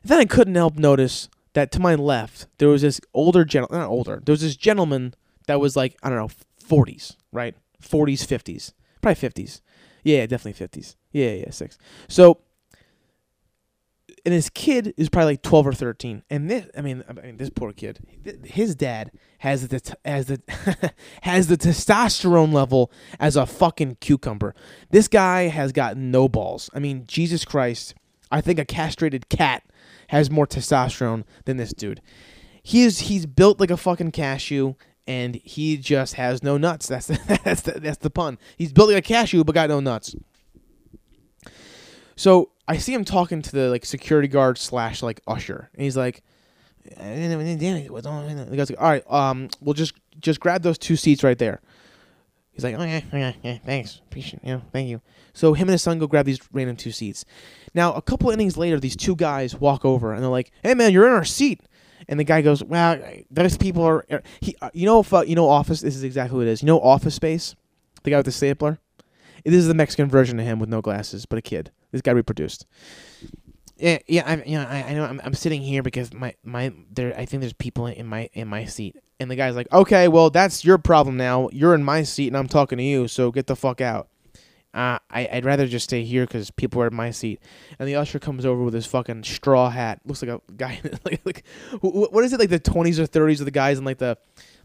[0.05, 3.91] Then I couldn't help notice that to my left there was this older gentleman, not
[3.91, 4.21] older.
[4.25, 5.15] There was this gentleman
[5.47, 6.31] that was like I don't know,
[6.67, 7.55] 40s, right?
[7.83, 9.61] 40s, 50s, probably 50s.
[10.05, 10.97] Yeah, definitely 50s.
[11.13, 11.79] Yeah, yeah, six.
[12.09, 12.39] So
[14.25, 17.37] and his kid is probably like 12 or 13 and this i mean i mean
[17.37, 17.99] this poor kid
[18.45, 20.41] his dad has the has the
[21.23, 24.55] has the testosterone level as a fucking cucumber.
[24.91, 26.71] This guy has got no balls.
[26.75, 27.95] I mean jesus christ
[28.31, 29.65] i think a castrated cat
[30.09, 32.01] has more testosterone than this dude.
[32.63, 34.75] He is he's built like a fucking cashew
[35.07, 36.87] and he just has no nuts.
[36.87, 38.39] That's the, that's the, that's the pun.
[38.57, 40.15] He's built like a cashew but got no nuts.
[42.15, 45.97] So I see him talking to the like security guard slash like usher, and he's
[45.97, 46.23] like,
[46.85, 51.61] the guy's like, all right, um, we'll just just grab those two seats right there.
[52.53, 55.01] He's like, okay, okay, yeah, thanks, appreciate, you thank you.
[55.33, 57.25] So him and his son go grab these random two seats.
[57.75, 60.93] Now a couple innings later, these two guys walk over and they're like, hey man,
[60.93, 61.63] you're in our seat.
[62.09, 64.05] And the guy goes, well, those people are.
[64.41, 65.81] He, uh, you know, if, uh, you know, Office.
[65.81, 66.61] This is exactly what it is.
[66.61, 67.55] You know, Office Space,
[68.03, 68.81] the guy with the stapler.
[69.45, 71.71] This is the Mexican version of him with no glasses, but a kid.
[71.91, 72.67] This guy reproduced.
[73.77, 76.73] Yeah, yeah, I'm, you know, I, I know I'm, I'm sitting here because my, my,
[76.93, 80.09] there, I think there's people in my, in my seat, and the guy's like, okay,
[80.09, 81.49] well, that's your problem now.
[81.53, 84.09] You're in my seat, and I'm talking to you, so get the fuck out.
[84.75, 87.43] Uh, I, I'd rather just stay here because people are in my seat.
[87.79, 90.01] And the usher comes over with his fucking straw hat.
[90.07, 91.45] Looks like a guy, like, like,
[91.81, 94.17] what is it, like the 20s or 30s of the guys in like the,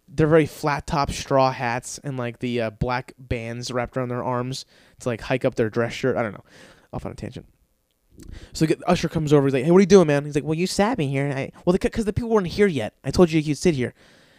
[0.08, 4.24] they're very flat top straw hats and like the uh, black bands wrapped around their
[4.24, 4.66] arms
[5.00, 6.16] to like hike up their dress shirt.
[6.16, 6.46] I don't know
[6.94, 7.46] off on a tangent.
[8.54, 9.46] So usher comes over.
[9.46, 11.26] He's like, "Hey, what are you doing, man?" He's like, "Well, you sat me here."
[11.26, 12.96] and I well, because the, people weren't here yet.
[13.04, 13.94] I told you you could sit here.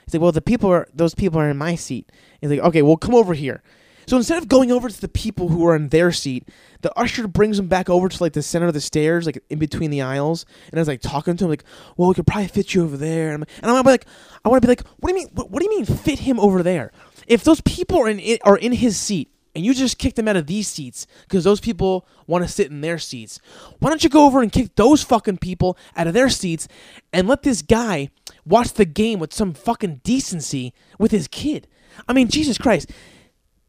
[0.05, 2.83] He's like, "Well, the people are those people are in my seat." He's like, "Okay,
[2.83, 3.63] well, come over here."
[4.09, 6.49] So instead of going over to the people who are in their seat,
[6.81, 9.59] the usher brings them back over to like the center of the stairs, like in
[9.59, 11.65] between the aisles, and I was like talking to him, like,
[11.99, 14.07] "Well, we could probably fit you over there." And I'm, and I'm like,
[14.47, 15.29] "I want to be like, what do you mean?
[15.35, 16.91] What, what do you mean fit him over there?
[17.27, 20.37] If those people are in are in his seat." and you just kick them out
[20.37, 23.41] of these seats because those people want to sit in their seats.
[23.81, 26.69] Why don't you go over and kick those fucking people out of their seats
[27.13, 28.11] and let this guy
[28.47, 31.67] watch the game with some fucking decency with his kid?
[32.07, 32.93] I mean, Jesus Christ.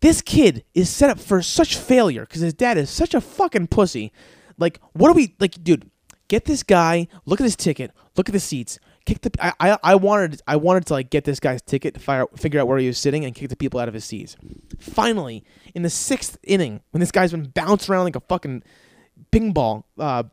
[0.02, 3.68] This kid is set up for such failure because his dad is such a fucking
[3.68, 4.12] pussy.
[4.58, 5.90] Like, what are we like, dude?
[6.28, 7.08] Get this guy.
[7.26, 7.92] Look at his ticket.
[8.16, 11.24] Look at the seats kick the I, I, I wanted I wanted to like get
[11.24, 13.80] this guy's ticket to fire, figure out where he was sitting and kick the people
[13.80, 14.38] out of his seats.
[14.80, 18.64] Finally, in the sixth inning, when this guy's been bounced around like a fucking
[19.32, 20.24] ping ball, uh,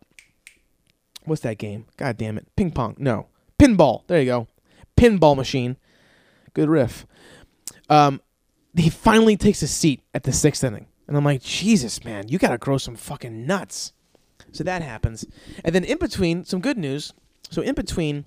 [1.24, 1.86] what's that game?
[1.96, 2.94] God damn it, ping pong?
[2.98, 4.06] No, pinball.
[4.06, 4.48] There you go,
[4.96, 5.76] pinball machine.
[6.54, 7.06] Good riff.
[7.88, 8.20] Um,
[8.76, 12.38] he finally takes a seat at the sixth inning, and I'm like, Jesus, man, you
[12.38, 13.92] gotta grow some fucking nuts.
[14.52, 15.24] So that happens,
[15.64, 17.12] and then in between, some good news.
[17.50, 18.24] So in between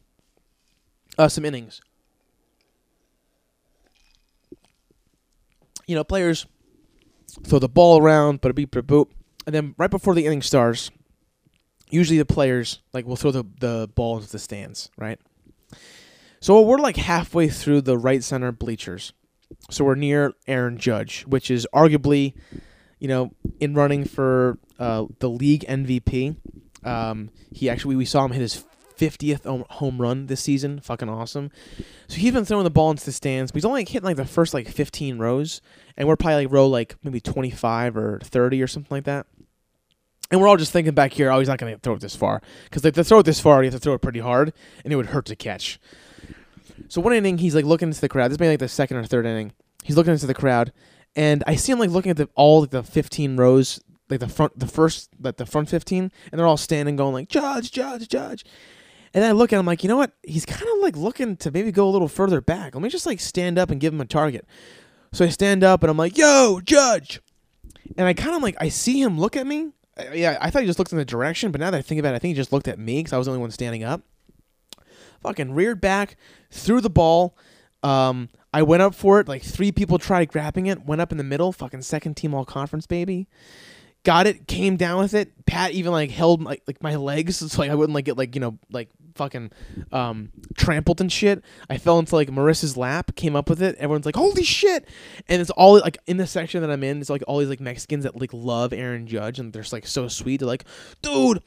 [1.18, 1.82] uh, some innings.
[5.88, 6.46] You know, players
[7.44, 9.10] throw the ball around, but a beep, boop,
[9.46, 10.92] and then right before the inning starts,
[11.90, 15.20] usually the players like will throw the the ball into the stands, right?
[16.40, 19.12] So we're like halfway through the right center bleachers.
[19.70, 22.34] So we're near Aaron Judge, which is arguably,
[23.00, 26.36] you know, in running for uh, the league MVP.
[26.84, 28.64] Um, he actually we saw him hit his
[29.00, 30.80] 50th home run this season.
[30.82, 31.52] Fucking awesome.
[32.08, 34.26] So he's been throwing the ball into the stands, but he's only hitting like the
[34.26, 35.62] first like 15 rows,
[35.98, 39.26] and we're probably like row like maybe 25 or 30 or something like that.
[40.32, 42.16] And we're all just thinking back here, oh, he's not going to throw it this
[42.16, 42.42] far.
[42.66, 44.54] Because like, to throw it this far, you have to throw it pretty hard,
[44.84, 45.80] and it would hurt to catch.
[46.88, 48.32] So one inning, he's like looking into the crowd.
[48.32, 49.54] This may be like the second or third inning.
[49.84, 50.72] He's looking into the crowd,
[51.16, 54.28] and I see him like looking at the all like, the 15 rows, like the
[54.28, 58.08] front, the first, like the front 15, and they're all standing, going like, "Judge, Judge,
[58.08, 58.44] Judge."
[59.14, 60.12] And I look at him like, you know what?
[60.24, 62.76] He's kind of like looking to maybe go a little further back.
[62.76, 64.46] Let me just like stand up and give him a target.
[65.12, 67.22] So I stand up and I'm like, yo, judge.
[67.98, 69.72] And I kind of like, I see him look at me.
[70.14, 72.14] Yeah, I thought he just looked in the direction, but now that I think about
[72.14, 73.84] it, I think he just looked at me because I was the only one standing
[73.84, 74.02] up.
[75.22, 76.16] Fucking reared back,
[76.52, 77.38] threw the ball.
[77.84, 79.28] Um, I went up for it.
[79.28, 80.86] Like three people tried grabbing it.
[80.86, 81.52] Went up in the middle.
[81.52, 83.28] Fucking second team all conference, baby
[84.04, 85.46] got it, came down with it.
[85.46, 88.36] Pat even like held my, like my legs so like I wouldn't like get like
[88.36, 89.52] you know like fucking
[89.92, 91.44] um, trampled and shit.
[91.70, 93.76] I fell into like Marissa's lap, came up with it.
[93.76, 94.88] Everyone's like, "Holy shit!"
[95.28, 97.02] And it's all like in the section that I'm in.
[97.02, 100.08] It's like all these like Mexicans that like love Aaron Judge and they're like so
[100.08, 100.38] sweet.
[100.38, 100.66] They're like,
[101.02, 101.44] "Dude,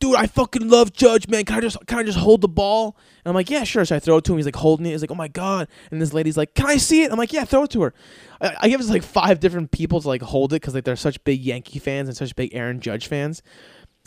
[0.00, 1.44] dude, I fucking love Judge, man.
[1.44, 3.96] Can I just can I just hold the ball?" And I'm like, "Yeah, sure." So
[3.96, 4.38] I throw it to him.
[4.38, 4.90] He's like holding it.
[4.90, 7.32] He's like, "Oh my god!" And this lady's like, "Can I see it?" I'm like,
[7.32, 7.94] "Yeah, throw it to her."
[8.40, 10.96] I, I give us like five different people to like hold it because like they're
[10.96, 13.42] such big Yankee fans and such big Aaron Judge fans.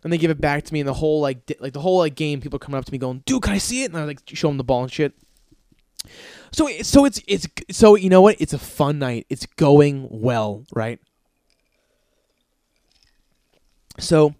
[0.03, 1.99] And they give it back to me, and the whole like di- like the whole
[1.99, 3.97] like game, people are coming up to me going, "Dude, can I see it?" And
[3.97, 5.13] I like show them the ball and shit.
[6.51, 8.37] So so it's it's so you know what?
[8.39, 9.27] It's a fun night.
[9.29, 10.99] It's going well, right?
[13.99, 14.33] So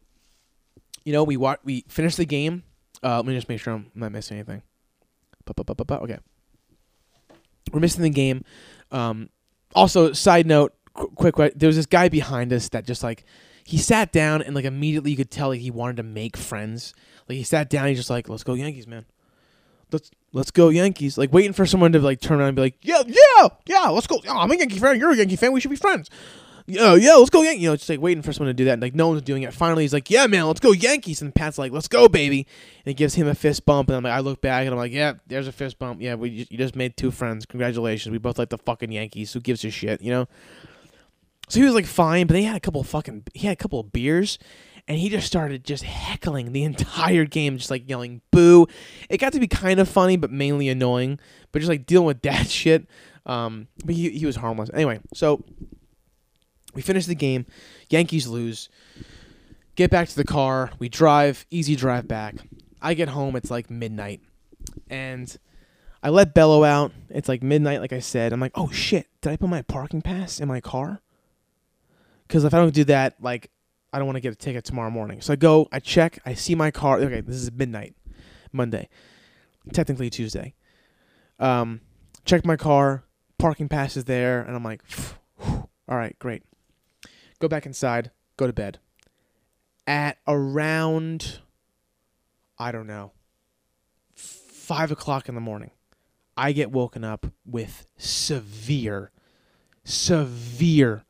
[1.04, 2.64] you know, we wa- we finished the game.
[3.04, 4.62] Uh, let me just make sure I'm not missing anything.
[6.04, 6.20] Okay.
[7.72, 8.44] We're missing the game.
[8.92, 9.30] Um,
[9.76, 13.24] also, side note, qu- quick, quick, there was this guy behind us that just like
[13.64, 16.94] he sat down and like immediately you could tell like he wanted to make friends.
[17.30, 19.06] Like he sat down, he's just like, "Let's go Yankees, man.
[19.92, 22.78] Let's let's go Yankees." Like waiting for someone to like turn around and be like,
[22.82, 24.20] "Yeah, yeah, yeah, let's go.
[24.28, 25.00] Oh, I'm a Yankee fan.
[25.00, 25.54] You're a Yankee fan.
[25.54, 26.10] We should be friends."
[26.67, 27.63] Yeah, yeah, let's go Yankees.
[27.63, 28.74] You know, just like waiting for someone to do that.
[28.74, 29.54] And, like no one's doing it.
[29.54, 32.47] Finally, he's like, "Yeah, man, let's go Yankees." And Pat's like, "Let's go, baby."
[32.86, 33.89] And he gives him a fist bump.
[33.89, 36.02] And I'm like, I look back and I'm like, "Yeah, there's a fist bump.
[36.02, 37.45] Yeah, we you just made two friends.
[37.45, 38.12] Congratulations.
[38.12, 39.34] We both like the fucking Yankees.
[39.34, 40.28] Who gives a shit, you know?"
[41.50, 43.80] So he was like fine, but they had a couple fucking he had a couple
[43.80, 44.39] of beers
[44.88, 48.67] and he just started just heckling the entire game, just like yelling boo.
[49.10, 51.19] It got to be kind of funny, but mainly annoying.
[51.52, 52.88] But just like dealing with that shit.
[53.26, 54.69] Um, but he he was harmless.
[54.74, 55.43] Anyway, so
[56.74, 57.46] we finish the game.
[57.90, 58.70] Yankees lose.
[59.76, 60.72] Get back to the car.
[60.80, 61.46] We drive.
[61.50, 62.36] Easy drive back.
[62.82, 63.36] I get home.
[63.36, 64.22] It's like midnight,
[64.90, 65.36] and
[66.04, 66.92] I let Bello out.
[67.10, 68.34] It's like midnight, like I said.
[68.34, 69.08] I'm like, oh shit!
[69.22, 71.02] Did I put my parking pass in my car?
[72.28, 73.52] Because if I don't do that, like,
[73.94, 75.22] I don't want to get a ticket tomorrow morning.
[75.22, 76.98] So I go, I check, I see my car.
[77.00, 77.94] Okay, this is midnight,
[78.52, 78.90] Monday,
[79.74, 80.56] technically Tuesday.
[81.40, 81.82] Um,
[82.24, 83.04] check my car,
[83.38, 84.82] parking pass is there, and I'm like,
[85.42, 86.44] all right, great.
[87.42, 88.78] Go back inside, go to bed.
[89.88, 91.40] At around,
[92.60, 93.14] I don't know,
[94.14, 95.72] five o'clock in the morning,
[96.38, 99.12] I get woken up with severe,
[99.84, 101.04] severe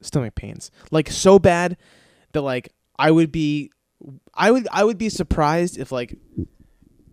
[0.00, 0.70] stomach pains.
[0.90, 1.76] Like so bad
[2.32, 3.70] that like I would be
[4.32, 6.16] I would I would be surprised if like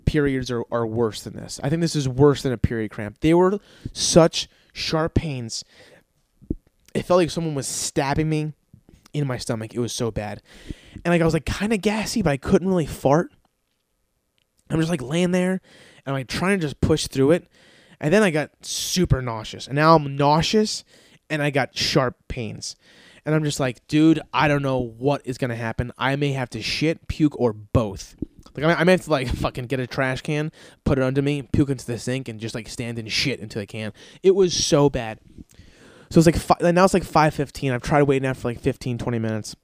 [0.06, 1.60] periods are, are worse than this.
[1.62, 3.20] I think this is worse than a period cramp.
[3.20, 3.60] They were
[3.92, 5.66] such sharp pains.
[7.00, 8.52] It felt like someone was stabbing me
[9.14, 9.74] in my stomach.
[9.74, 10.42] It was so bad.
[10.94, 13.32] And like I was like kind of gassy, but I couldn't really fart.
[14.70, 15.62] I'm just like laying there and
[16.08, 17.48] I'm like trying to just push through it.
[18.02, 19.68] And then I got super nauseous.
[19.68, 20.84] And now I'm nauseous
[21.30, 22.76] and I got sharp pains.
[23.26, 25.92] And I'm just like, dude, I don't know what is gonna happen.
[25.98, 28.16] I may have to shit, puke, or both.
[28.56, 30.52] Like I may have to like fucking get a trash can,
[30.84, 33.60] put it under me, puke into the sink, and just like stand and shit into
[33.60, 33.94] the can.
[34.22, 35.20] It was so bad.
[36.10, 37.72] So it's like fi- now it's like five fifteen.
[37.72, 39.56] I've tried waiting out for like 15, 20 minutes.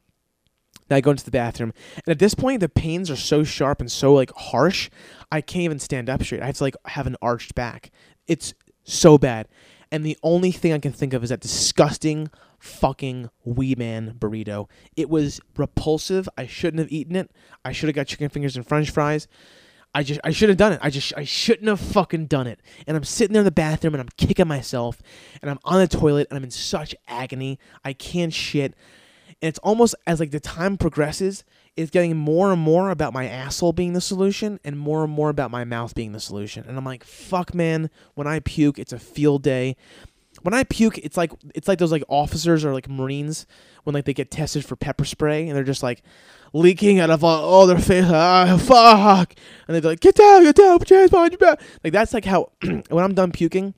[0.88, 3.82] Then I go into the bathroom, and at this point, the pains are so sharp
[3.82, 4.90] and so like harsh,
[5.32, 6.44] I can't even stand up straight.
[6.44, 7.92] I have to like have an arched back.
[8.28, 8.54] It's
[8.84, 9.48] so bad
[9.92, 12.30] and the only thing I can think of is that disgusting
[12.60, 14.70] fucking Wee Man burrito.
[14.96, 16.28] It was repulsive.
[16.38, 17.32] I shouldn't have eaten it.
[17.64, 19.28] I should have got chicken fingers and french fries.
[19.96, 20.80] I just I should have done it.
[20.82, 22.60] I just I shouldn't have fucking done it.
[22.86, 25.02] And I'm sitting there in the bathroom and I'm kicking myself
[25.42, 27.58] and I'm on the toilet and I'm in such agony.
[27.86, 28.76] I can't shit.
[29.42, 31.46] And it's almost as like the time progresses,
[31.78, 35.30] it's getting more and more about my asshole being the solution and more and more
[35.30, 36.66] about my mouth being the solution.
[36.68, 39.78] And I'm like, fuck man, when I puke, it's a field day.
[40.46, 43.48] When I puke, it's like it's like those like officers or like Marines
[43.84, 46.04] when like they get tested for pepper spray and they're just like
[46.54, 48.06] leaking out of all their face.
[48.08, 49.34] Ah, fuck!
[49.68, 51.62] And they're like, get down, get down, put your hands behind your back.
[51.84, 53.74] Like that's like how when I'm done puking,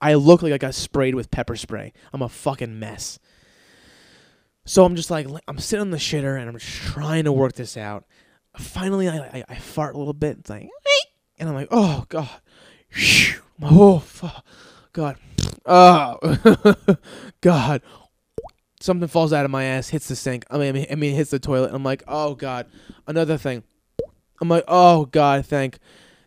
[0.00, 1.92] I look like I got sprayed with pepper spray.
[2.12, 3.18] I'm a fucking mess.
[4.64, 7.54] So I'm just like, I'm sitting on the shitter and I'm just trying to work
[7.54, 8.04] this out.
[8.56, 10.38] Finally, I, I, I fart a little bit.
[10.38, 10.68] It's like,
[11.38, 12.28] and I'm like, oh, God.
[13.62, 14.44] Oh, fuck.
[14.92, 15.16] God.
[15.70, 16.96] Oh,
[17.40, 17.80] God.
[18.80, 20.44] Something falls out of my ass, hits the sink.
[20.50, 21.70] I mean, I mean, hits the toilet.
[21.72, 22.66] I'm like, oh, God.
[23.06, 23.62] Another thing.
[24.40, 25.78] I'm like, oh, God, thank,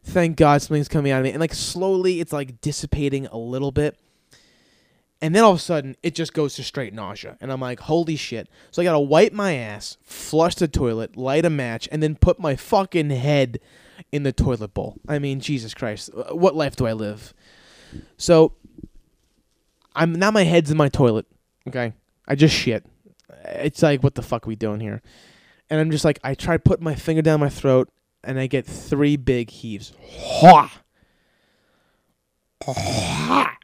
[0.03, 1.31] thank God something's coming out of me.
[1.31, 3.97] And like, slowly, it's like dissipating a little bit.
[5.21, 7.37] And then all of a sudden, it just goes to straight nausea.
[7.41, 8.49] And I'm like, holy shit.
[8.71, 12.39] So I gotta wipe my ass, flush the toilet, light a match, and then put
[12.39, 13.59] my fucking head
[14.11, 14.97] in the toilet bowl.
[15.07, 16.09] I mean, Jesus Christ.
[16.13, 17.33] Uh, what life do I live?
[18.17, 18.53] So
[19.95, 21.25] I'm now my head's in my toilet.
[21.67, 21.93] Okay.
[22.27, 22.85] I just shit.
[23.45, 25.01] It's like, what the fuck are we doing here?
[25.69, 27.89] And I'm just like, I try put my finger down my throat,
[28.23, 29.93] and I get three big heaves.
[30.07, 30.81] Ha!
[32.65, 33.57] Ha!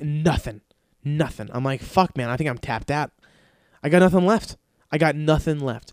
[0.00, 0.60] nothing.
[1.04, 1.50] Nothing.
[1.52, 2.30] I'm like, fuck, man.
[2.30, 3.12] I think I'm tapped out.
[3.82, 4.56] I got nothing left.
[4.90, 5.92] I got nothing left.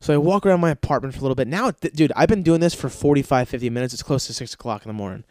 [0.00, 1.48] So I walk around my apartment for a little bit.
[1.48, 3.94] Now, dude, I've been doing this for 45, 50 minutes.
[3.94, 5.24] It's close to 6 o'clock in the morning.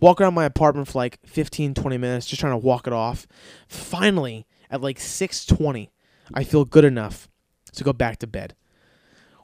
[0.00, 3.26] Walk around my apartment for like 15, 20 minutes, just trying to walk it off.
[3.68, 5.88] Finally, at like 6.20,
[6.32, 7.28] I feel good enough
[7.72, 8.54] to go back to bed.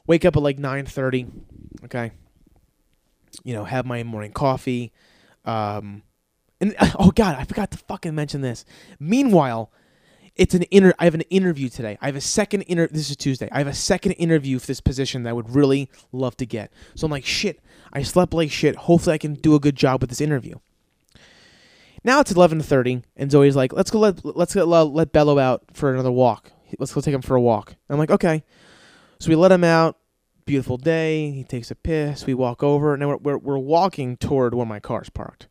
[0.07, 1.29] Wake up at like 9.30,
[1.85, 2.11] okay?
[3.43, 4.91] You know, have my morning coffee.
[5.45, 6.03] Um,
[6.59, 8.65] and oh god, I forgot to fucking mention this.
[8.99, 9.71] Meanwhile,
[10.37, 10.93] it's an inter.
[10.99, 11.97] I have an interview today.
[12.01, 12.87] I have a second inter.
[12.87, 13.49] This is Tuesday.
[13.51, 16.71] I have a second interview for this position that I would really love to get.
[16.95, 17.59] So I'm like, shit.
[17.91, 18.75] I slept like shit.
[18.75, 20.55] Hopefully, I can do a good job with this interview.
[22.03, 25.63] Now it's 11:30, and Zoe's like, "Let's go let let's go let, let Bello out
[25.73, 26.51] for another walk.
[26.79, 28.43] Let's go take him for a walk." I'm like, "Okay."
[29.19, 29.97] So we let him out.
[30.45, 31.31] Beautiful day.
[31.31, 32.25] He takes a piss.
[32.25, 35.47] We walk over, and we're we're, we're walking toward where my car's parked.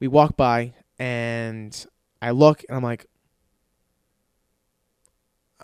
[0.00, 1.86] We walk by, and
[2.22, 3.06] I look, and I'm like,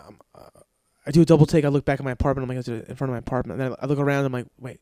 [0.09, 0.61] um, uh,
[1.05, 1.65] I do a double take.
[1.65, 2.49] I look back at my apartment.
[2.49, 3.59] I'm like, in front of my apartment.
[3.59, 4.25] And then I look around.
[4.25, 4.79] I'm like, wait,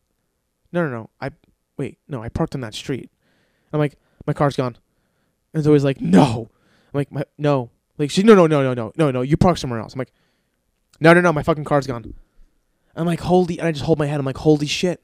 [0.71, 1.09] no, no, no.
[1.21, 1.31] I
[1.77, 2.21] wait, no.
[2.21, 3.09] I parked on that street.
[3.71, 4.77] I'm like, my car's gone.
[5.53, 6.49] And Zoe's like, no.
[6.93, 7.69] I'm like, my, no.
[7.97, 9.21] Like, she, no, no, no, no, no, no, no.
[9.21, 9.93] You park somewhere else.
[9.93, 10.13] I'm like,
[10.99, 11.31] no, no, no.
[11.33, 12.13] My fucking car's gone.
[12.95, 13.59] I'm like, holy.
[13.59, 14.19] And I just hold my head.
[14.19, 15.01] I'm like, holy shit.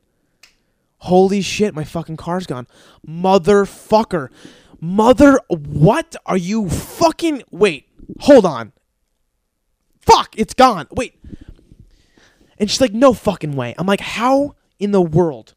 [0.98, 1.74] Holy shit.
[1.74, 2.68] My fucking car's gone.
[3.08, 4.30] Motherfucker.
[4.82, 5.40] Mother.
[5.48, 7.44] What are you fucking.
[7.52, 7.88] Wait.
[8.22, 8.74] Hold on.
[10.06, 10.36] Fuck.
[10.38, 10.88] It's gone.
[10.92, 11.20] Wait.
[12.58, 13.74] And she's like, no fucking way.
[13.78, 15.56] I'm like, how in the world?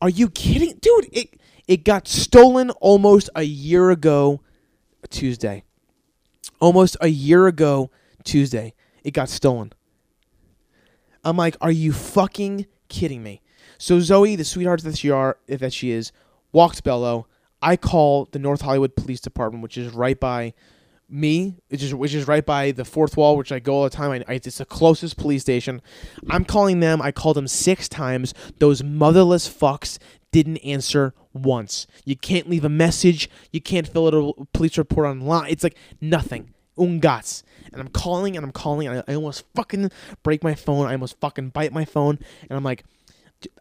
[0.00, 0.78] Are you kidding?
[0.80, 4.40] Dude, it it got stolen almost a year ago
[5.10, 5.64] Tuesday.
[6.60, 7.90] Almost a year ago
[8.24, 8.74] Tuesday.
[9.04, 9.72] It got stolen.
[11.24, 13.42] I'm like, are you fucking kidding me?
[13.78, 16.12] So Zoe, the sweetheart that she are that she is,
[16.52, 17.26] walks Bello.
[17.60, 20.52] I call the North Hollywood Police Department, which is right by
[21.12, 23.90] me, which is which is right by the fourth wall, which I go all the
[23.90, 24.10] time.
[24.10, 25.82] I, I, it's the closest police station.
[26.30, 27.02] I'm calling them.
[27.02, 28.34] I called them six times.
[28.58, 29.98] Those motherless fucks
[30.32, 31.86] didn't answer once.
[32.04, 33.28] You can't leave a message.
[33.52, 35.50] You can't fill out a police report online.
[35.50, 36.54] It's like nothing.
[36.78, 37.42] Ungats.
[37.70, 38.88] And I'm calling and I'm calling.
[38.88, 39.90] And I, I almost fucking
[40.22, 40.86] break my phone.
[40.86, 42.18] I almost fucking bite my phone.
[42.48, 42.84] And I'm like,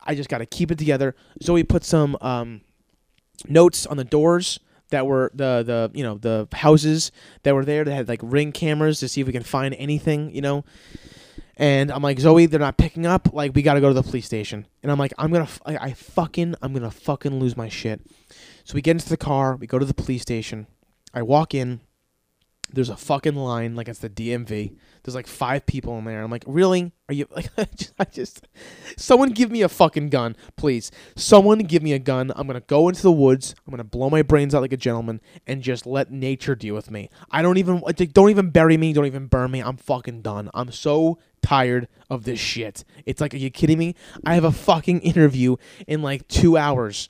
[0.03, 1.15] I just got to keep it together.
[1.43, 2.61] Zoe put some um,
[3.47, 4.59] notes on the doors
[4.91, 7.11] that were the the you know the houses
[7.43, 10.33] that were there that had like ring cameras to see if we can find anything
[10.33, 10.63] you know
[11.61, 13.33] and I'm like, Zoe, they're not picking up.
[13.33, 14.65] Like, we got to go to the police station.
[14.81, 18.01] And I'm like, I'm going to, I fucking, I'm to fucking lose my shit.
[18.63, 19.57] So we get into the car.
[19.57, 20.65] We go to the police station.
[21.13, 21.81] I walk in.
[22.73, 24.75] There's a fucking line like it's the DMV.
[25.03, 26.23] There's like five people in there.
[26.23, 26.91] I'm like, really?
[27.09, 27.49] Are you like?
[27.57, 28.47] I just, I just,
[28.97, 30.91] someone give me a fucking gun, please.
[31.15, 32.31] Someone give me a gun.
[32.35, 33.55] I'm gonna go into the woods.
[33.65, 36.91] I'm gonna blow my brains out like a gentleman and just let nature deal with
[36.91, 37.09] me.
[37.29, 37.81] I don't even,
[38.13, 38.93] don't even bury me.
[38.93, 39.61] Don't even burn me.
[39.61, 40.49] I'm fucking done.
[40.53, 42.83] I'm so tired of this shit.
[43.05, 43.95] It's like, are you kidding me?
[44.25, 45.57] I have a fucking interview
[45.87, 47.09] in like two hours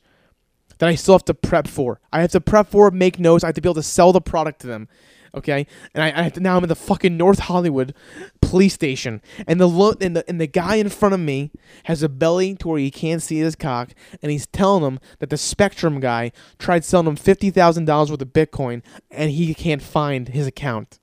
[0.82, 2.00] that I still have to prep for.
[2.12, 3.44] I have to prep for, make notes.
[3.44, 4.88] I have to be able to sell the product to them.
[5.34, 7.94] Okay, and I, I to, now I'm in the fucking North Hollywood
[8.42, 11.52] police station, and the lo- and the and the guy in front of me
[11.86, 13.92] has a belly to where he can't see his cock,
[14.22, 18.22] and he's telling him that the Spectrum guy tried selling him fifty thousand dollars worth
[18.22, 21.00] of Bitcoin, and he can't find his account.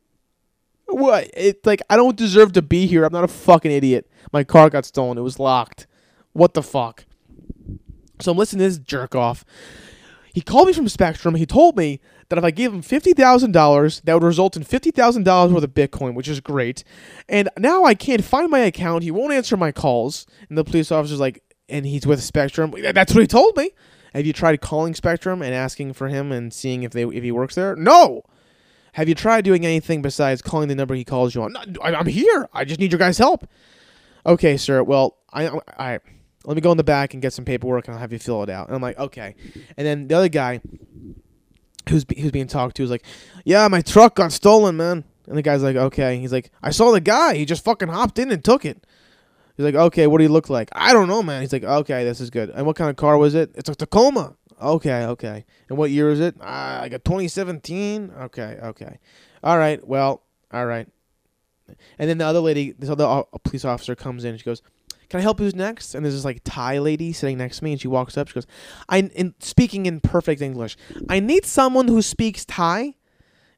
[0.84, 1.30] What?
[1.34, 3.04] It's like I don't deserve to be here.
[3.04, 4.10] I'm not a fucking idiot.
[4.30, 5.16] My car got stolen.
[5.16, 5.86] It was locked.
[6.34, 7.06] What the fuck?
[8.20, 9.44] So I'm listening to this jerk off.
[10.38, 11.34] He called me from Spectrum.
[11.34, 11.98] He told me
[12.28, 15.52] that if I gave him fifty thousand dollars, that would result in fifty thousand dollars
[15.52, 16.84] worth of Bitcoin, which is great.
[17.28, 19.02] And now I can't find my account.
[19.02, 20.28] He won't answer my calls.
[20.48, 22.72] And the police officer's like, and he's with Spectrum.
[22.80, 23.72] That's what he told me.
[24.14, 27.32] Have you tried calling Spectrum and asking for him and seeing if they if he
[27.32, 27.74] works there?
[27.74, 28.22] No.
[28.92, 31.54] Have you tried doing anything besides calling the number he calls you on?
[31.54, 32.48] No, I'm here.
[32.52, 33.44] I just need your guys' help.
[34.24, 34.84] Okay, sir.
[34.84, 35.98] Well, I I
[36.44, 38.42] let me go in the back and get some paperwork and I'll have you fill
[38.42, 38.68] it out.
[38.68, 39.34] And I'm like, okay.
[39.76, 40.60] And then the other guy
[41.88, 43.04] who's who's being talked to is like,
[43.44, 45.04] yeah, my truck got stolen, man.
[45.26, 46.18] And the guy's like, okay.
[46.18, 47.34] He's like, I saw the guy.
[47.34, 48.86] He just fucking hopped in and took it.
[49.56, 50.68] He's like, okay, what do you look like?
[50.72, 51.42] I don't know, man.
[51.42, 52.50] He's like, okay, this is good.
[52.50, 53.50] And what kind of car was it?
[53.56, 54.36] It's a Tacoma.
[54.60, 55.44] Okay, okay.
[55.68, 56.36] And what year is it?
[56.40, 58.12] Uh, like a 2017.
[58.22, 58.98] Okay, okay.
[59.42, 59.84] All right.
[59.86, 60.22] Well,
[60.52, 60.88] all right.
[61.98, 64.62] And then the other lady, this other police officer comes in and she goes,
[65.08, 65.38] "Can I help?
[65.38, 68.16] Who's next?" And there's this like Thai lady sitting next to me, and she walks
[68.16, 68.28] up.
[68.28, 68.46] She goes,
[68.88, 70.76] "I in speaking in perfect English.
[71.08, 72.94] I need someone who speaks Thai."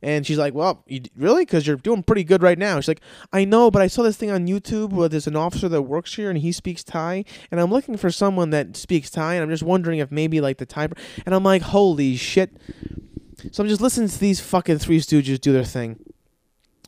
[0.03, 1.43] And she's like, "Well, you, really?
[1.43, 4.17] Because you're doing pretty good right now." She's like, "I know, but I saw this
[4.17, 7.61] thing on YouTube where there's an officer that works here and he speaks Thai, and
[7.61, 10.67] I'm looking for someone that speaks Thai, and I'm just wondering if maybe like the
[10.67, 10.89] Thai."
[11.27, 12.57] And I'm like, "Holy shit!"
[13.53, 15.99] So I'm just listening to these fucking Three Stooges do their thing.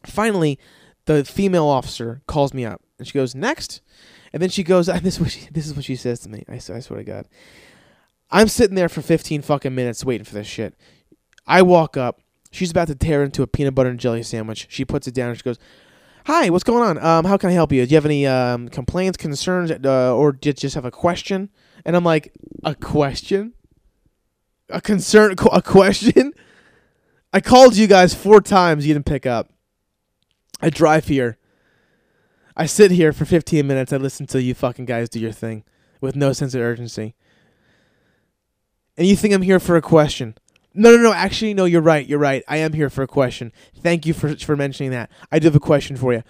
[0.04, 0.58] Finally,
[1.06, 3.80] the female officer calls me up and she goes next,
[4.33, 4.89] and then she goes.
[4.89, 6.45] And this is what she, this is what she says to me.
[6.49, 7.28] I, I swear to God,
[8.30, 10.74] I'm sitting there for 15 fucking minutes waiting for this shit.
[11.47, 12.20] I walk up.
[12.51, 14.66] She's about to tear into a peanut butter and jelly sandwich.
[14.68, 15.59] She puts it down and she goes,
[16.26, 17.03] "Hi, what's going on?
[17.05, 17.85] Um, how can I help you?
[17.85, 21.49] Do you have any um, complaints, concerns, uh, or just have a question?"
[21.85, 23.55] And I'm like, "A question?
[24.68, 25.35] A concern?
[25.53, 26.33] A question?"
[27.33, 28.87] I called you guys four times.
[28.87, 29.51] You didn't pick up.
[30.61, 31.39] I drive here.
[32.57, 33.92] I sit here for 15 minutes.
[33.92, 35.64] I listen to you fucking guys do your thing
[36.00, 37.14] with no sense of urgency.
[38.96, 40.36] And you think I'm here for a question.
[40.74, 41.12] No, no, no.
[41.12, 42.07] Actually, no, you're right.
[42.07, 42.42] You're right.
[42.48, 43.53] I am here for a question.
[43.76, 45.11] Thank you for, for mentioning that.
[45.30, 46.22] I do have a question for you.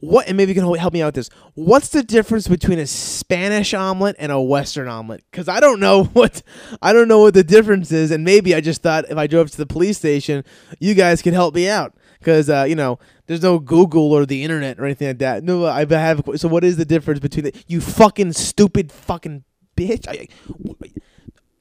[0.00, 1.30] What, and maybe you can help me out with this.
[1.54, 5.24] What's the difference between a Spanish omelet and a Western omelet?
[5.30, 6.42] Because I don't know what
[6.82, 9.50] I don't know what the difference is, and maybe I just thought if I drove
[9.52, 10.44] to the police station,
[10.78, 11.96] you guys could help me out.
[12.24, 15.44] Because uh, you know, there's no Google or the internet or anything like that.
[15.44, 16.22] No, I have.
[16.36, 19.44] So what is the difference between the you fucking stupid fucking
[19.76, 20.08] bitch?
[20.08, 20.28] I,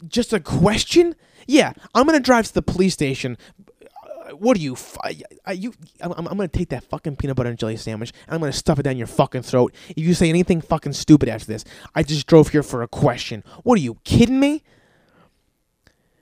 [0.08, 1.16] just a question?
[1.48, 3.38] Yeah, I'm gonna drive to the police station.
[3.70, 4.78] Uh, What are you?
[5.04, 8.40] I- you, I'm, I'm gonna take that fucking peanut butter and jelly sandwich and I'm
[8.40, 9.76] gonna stuff it down your fucking throat.
[9.90, 13.44] If you say anything fucking stupid after this, I just drove here for a question.
[13.64, 14.64] What are you kidding me?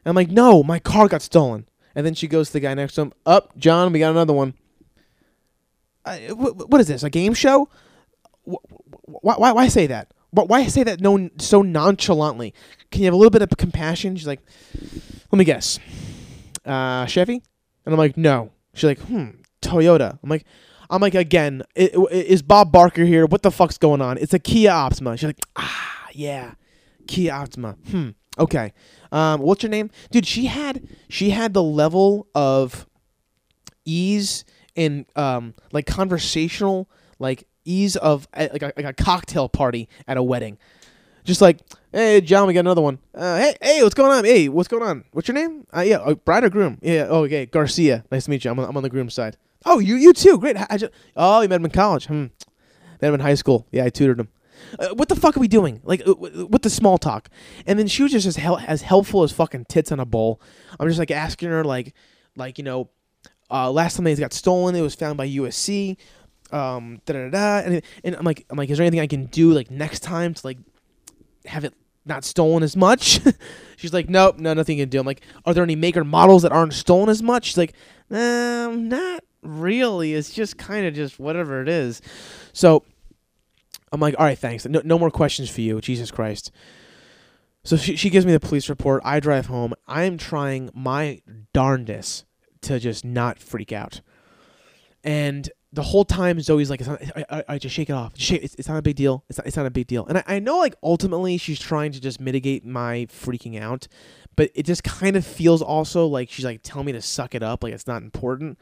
[0.04, 1.68] I'm like, no, my car got stolen.
[1.96, 3.14] And then she goes to the guy next to him.
[3.26, 4.54] Up, John, we got another one.
[6.06, 7.04] Uh, wh- what is this?
[7.04, 7.70] A game show?
[8.50, 8.56] Wh-
[9.06, 10.14] wh- Why, why, say that?
[10.32, 12.54] Wh- Why say that no, so nonchalantly?
[12.92, 14.16] Can you have a little bit of compassion?
[14.16, 14.42] She's like,
[15.32, 15.80] let me guess.
[16.66, 17.42] Uh, Chevy?
[17.86, 18.52] And I'm like, no.
[18.74, 19.30] She's like, hmm,
[19.62, 20.18] Toyota.
[20.24, 20.46] I'm like,
[20.90, 23.26] I'm like, again, is Bob Barker here?
[23.26, 24.18] What the fuck's going on?
[24.18, 25.18] It's a Kia Optima.
[25.18, 26.54] She's like, ah, yeah,
[27.08, 27.78] Kia Optima.
[27.90, 28.74] Hmm, okay.
[29.12, 30.26] Um, what's your name, dude?
[30.26, 32.88] She had she had the level of
[33.84, 39.90] ease and um like conversational like ease of uh, like a, like a cocktail party
[40.08, 40.58] at a wedding.
[41.24, 41.60] Just like,
[41.92, 42.98] hey, John, we got another one.
[43.14, 44.26] Uh, hey, hey, what's going on?
[44.26, 45.04] Hey, what's going on?
[45.12, 45.68] What's your name?
[45.76, 46.80] Uh, yeah, uh, bride or groom?
[46.82, 47.06] Yeah.
[47.10, 48.04] Oh, okay, Garcia.
[48.12, 48.50] Nice to meet you.
[48.50, 49.38] I'm on, I'm on the groom side.
[49.66, 50.40] Oh, you you too.
[50.40, 50.58] Great.
[50.58, 52.08] I just, oh, you met him in college.
[52.08, 52.28] Hmm.
[53.02, 53.68] Met him in high school.
[53.72, 54.30] Yeah, I tutored him.
[54.80, 55.82] Uh, what the fuck are we doing?
[55.84, 57.30] Like, uh, with the small talk.
[57.66, 60.42] And then she was just as hel- as helpful as fucking tits on a bowl.
[60.80, 61.94] I'm just like asking her, like,
[62.36, 62.90] like you know,
[63.50, 65.98] uh, last time they got stolen, it was found by USC.
[66.52, 67.58] Um, da da da.
[67.60, 70.34] And, and I'm like, I'm like, is there anything I can do like next time
[70.34, 70.58] to like
[71.46, 71.74] have it
[72.06, 73.22] not stolen as much?
[73.78, 75.00] She's like, nope, no, nothing you can do.
[75.00, 77.46] I'm like, are there any maker models that aren't stolen as much?
[77.46, 77.74] She's like,
[78.10, 80.14] um, not really.
[80.14, 82.02] It's just kind of just whatever it is.
[82.54, 82.84] So
[83.92, 84.66] I'm like, all right, thanks.
[84.66, 85.82] No, no more questions for you.
[85.82, 86.52] Jesus Christ.
[87.64, 89.02] So she, she gives me the police report.
[89.06, 89.74] I drive home.
[89.88, 91.22] I am trying my
[91.54, 92.26] darndest
[92.62, 94.02] to just not freak out.
[95.04, 98.14] And the whole time Zoe's like, not, I, I, I just shake it off.
[98.18, 99.24] Shake, it's, it's not a big deal.
[99.30, 100.06] It's not, it's not a big deal.
[100.06, 103.88] And I, I know like ultimately she's trying to just mitigate my freaking out,
[104.36, 107.44] but it just kind of feels also like she's like telling me to suck it
[107.44, 108.58] up, like it's not important.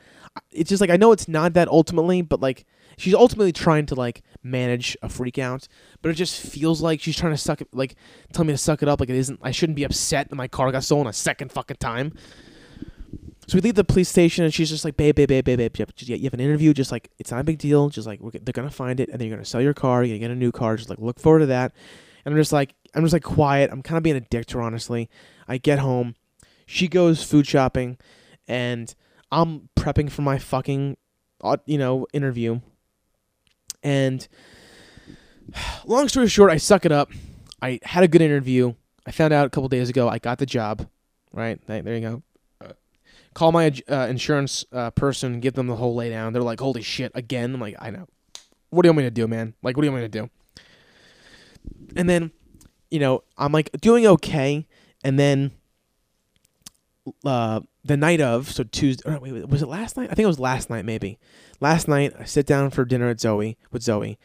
[0.51, 2.65] It's just like I know it's not that ultimately, but like
[2.97, 5.67] she's ultimately trying to like manage a freak out,
[6.01, 7.95] but it just feels like she's trying to suck it, like
[8.33, 9.39] tell me to suck it up, like it isn't.
[9.41, 12.13] I shouldn't be upset that my car got stolen a second fucking time.
[13.49, 15.73] So we leave the police station, and she's just like, "Babe, babe, babe, babe, babe,
[15.97, 16.71] you have, an interview.
[16.71, 17.89] Just like it's not a big deal.
[17.89, 20.03] Just like they're gonna find it, and then you're gonna sell your car.
[20.03, 20.77] You're gonna get a new car.
[20.77, 21.73] Just like look forward to that."
[22.23, 23.71] And I'm just like, I'm just like quiet.
[23.71, 25.09] I'm kind of being a dick to her, honestly.
[25.47, 26.13] I get home,
[26.67, 27.97] she goes food shopping,
[28.47, 28.93] and
[29.31, 30.97] I'm prepping for my fucking,
[31.41, 32.59] uh, you know, interview.
[33.81, 34.27] And
[35.85, 37.11] long story short, I suck it up.
[37.63, 38.75] I had a good interview.
[39.07, 40.87] I found out a couple days ago I got the job.
[41.33, 42.23] Right there, you go.
[43.33, 46.33] Call my uh, insurance uh, person, give them the whole laydown.
[46.33, 48.07] They're like, "Holy shit!" Again, I'm like, "I know."
[48.69, 49.53] What do you want me to do, man?
[49.63, 50.29] Like, what do you want me to do?
[51.95, 52.31] And then,
[52.91, 54.67] you know, I'm like doing okay,
[55.03, 55.51] and then
[57.25, 59.09] uh, the night of, so Tuesday.
[59.17, 60.09] Wait, wait, was it last night?
[60.11, 61.17] I think it was last night, maybe.
[61.59, 64.17] Last night, I sit down for dinner at Zoe with Zoe,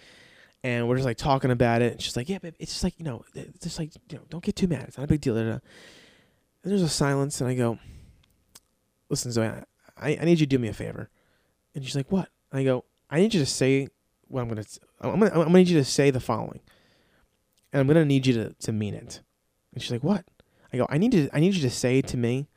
[0.63, 1.93] and we're just like talking about it.
[1.93, 3.25] And she's like, "Yeah, babe, it's just like you know,
[3.63, 4.85] just like you know, don't get too mad.
[4.89, 5.59] It's not a big deal." da, da, da."
[6.63, 7.79] And there's a silence, and I go,
[9.15, 9.47] "Listen, Zoe,
[9.97, 11.09] I, I need you to do me a favor."
[11.73, 13.87] And she's like, "What?" And I go, "I need you to say
[14.27, 14.65] what I'm gonna.
[15.01, 15.31] I'm gonna.
[15.31, 16.59] I'm gonna need you to say the following,
[17.73, 19.23] and I'm gonna need you to to mean it."
[19.73, 20.25] And she's like, "What?"
[20.73, 21.29] I go, "I need to.
[21.33, 22.49] I need you to say to me,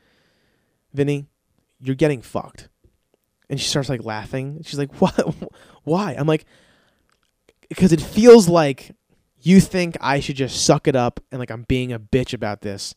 [0.94, 1.28] Vinny,
[1.80, 2.70] you're getting fucked."
[3.50, 4.62] And she starts like laughing.
[4.66, 5.36] She's like, "What?
[5.84, 6.46] Why?" I'm like,
[7.70, 8.96] "Because it feels like
[9.42, 12.62] you think I should just suck it up and like I'm being a bitch about
[12.62, 12.96] this."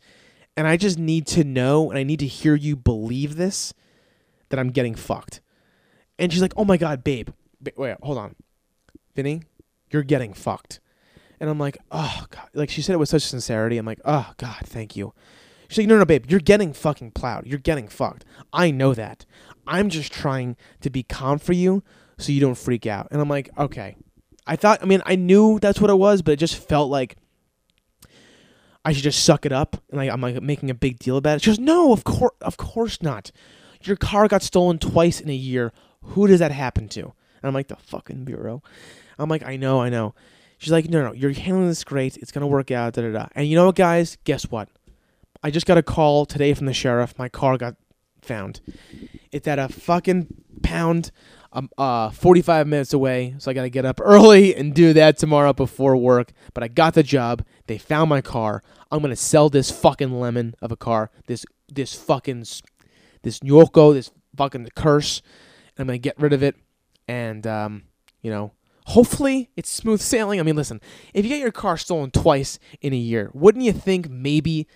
[0.61, 3.73] And I just need to know and I need to hear you believe this
[4.51, 5.41] that I'm getting fucked.
[6.19, 7.31] And she's like, "Oh my god, babe.
[7.63, 8.37] Ba- wait, hold on.
[9.17, 9.41] Vinny,
[9.91, 10.79] you're getting fucked."
[11.41, 13.79] And I'm like, "Oh god." Like she said it with such sincerity.
[13.79, 15.15] I'm like, "Oh god, thank you."
[15.69, 16.27] She's like, "No, no, babe.
[16.29, 17.47] You're getting fucking plowed.
[17.47, 18.27] You're getting fucked.
[18.53, 19.25] I know that.
[19.67, 21.83] I'm just trying to be calm for you
[22.19, 23.97] so you don't freak out." And I'm like, "Okay."
[24.47, 27.17] I thought I mean, I knew that's what it was, but it just felt like
[28.85, 31.37] I should just suck it up and like I'm like making a big deal about
[31.37, 31.43] it.
[31.43, 33.31] She goes, No, of course of course not.
[33.83, 35.73] Your car got stolen twice in a year.
[36.03, 37.01] Who does that happen to?
[37.03, 38.63] And I'm like, the fucking bureau.
[39.19, 40.15] I'm like, I know, I know.
[40.59, 42.19] She's like, no, no, you're handling this great.
[42.19, 42.95] It's gonna work out.
[42.95, 43.27] Da da da.
[43.35, 44.19] And you know what, guys?
[44.25, 44.69] Guess what?
[45.43, 47.19] I just got a call today from the sheriff.
[47.19, 47.77] My car got
[48.21, 48.61] found.
[49.33, 50.27] It's at a fucking
[50.63, 51.11] pound,
[51.53, 53.35] um, uh, 45 minutes away.
[53.39, 56.33] So I got to get up early and do that tomorrow before work.
[56.55, 57.45] But I got the job.
[57.67, 58.63] They found my car.
[58.91, 61.11] I'm gonna sell this fucking lemon of a car.
[61.27, 62.45] This this fucking
[63.23, 65.23] this Nyoko, this fucking curse.
[65.77, 66.57] And I'm gonna get rid of it.
[67.07, 67.85] And um,
[68.23, 68.53] you know,
[68.87, 70.41] hopefully it's smooth sailing.
[70.41, 70.81] I mean, listen,
[71.15, 74.67] if you get your car stolen twice in a year, wouldn't you think maybe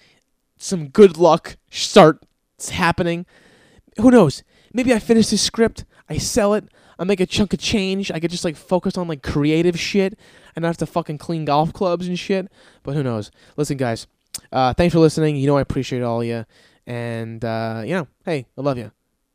[0.56, 3.26] some good luck starts happening?
[3.98, 4.42] Who knows?
[4.72, 6.64] Maybe I finish this script, I sell it,
[6.98, 8.10] I make a chunk of change.
[8.10, 10.18] I could just like focus on like creative shit
[10.54, 12.50] and not have to fucking clean golf clubs and shit.
[12.82, 13.30] But who knows?
[13.56, 14.06] Listen, guys,
[14.52, 15.36] uh, thanks for listening.
[15.36, 16.44] You know I appreciate all of you,
[16.86, 18.90] and uh, you know, hey, I love you.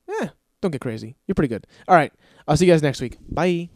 [0.08, 0.30] Yeah,
[0.62, 1.16] don't get crazy.
[1.28, 1.66] You're pretty good.
[1.88, 2.14] All right,
[2.48, 3.18] I'll see you guys next week.
[3.30, 3.70] Bye.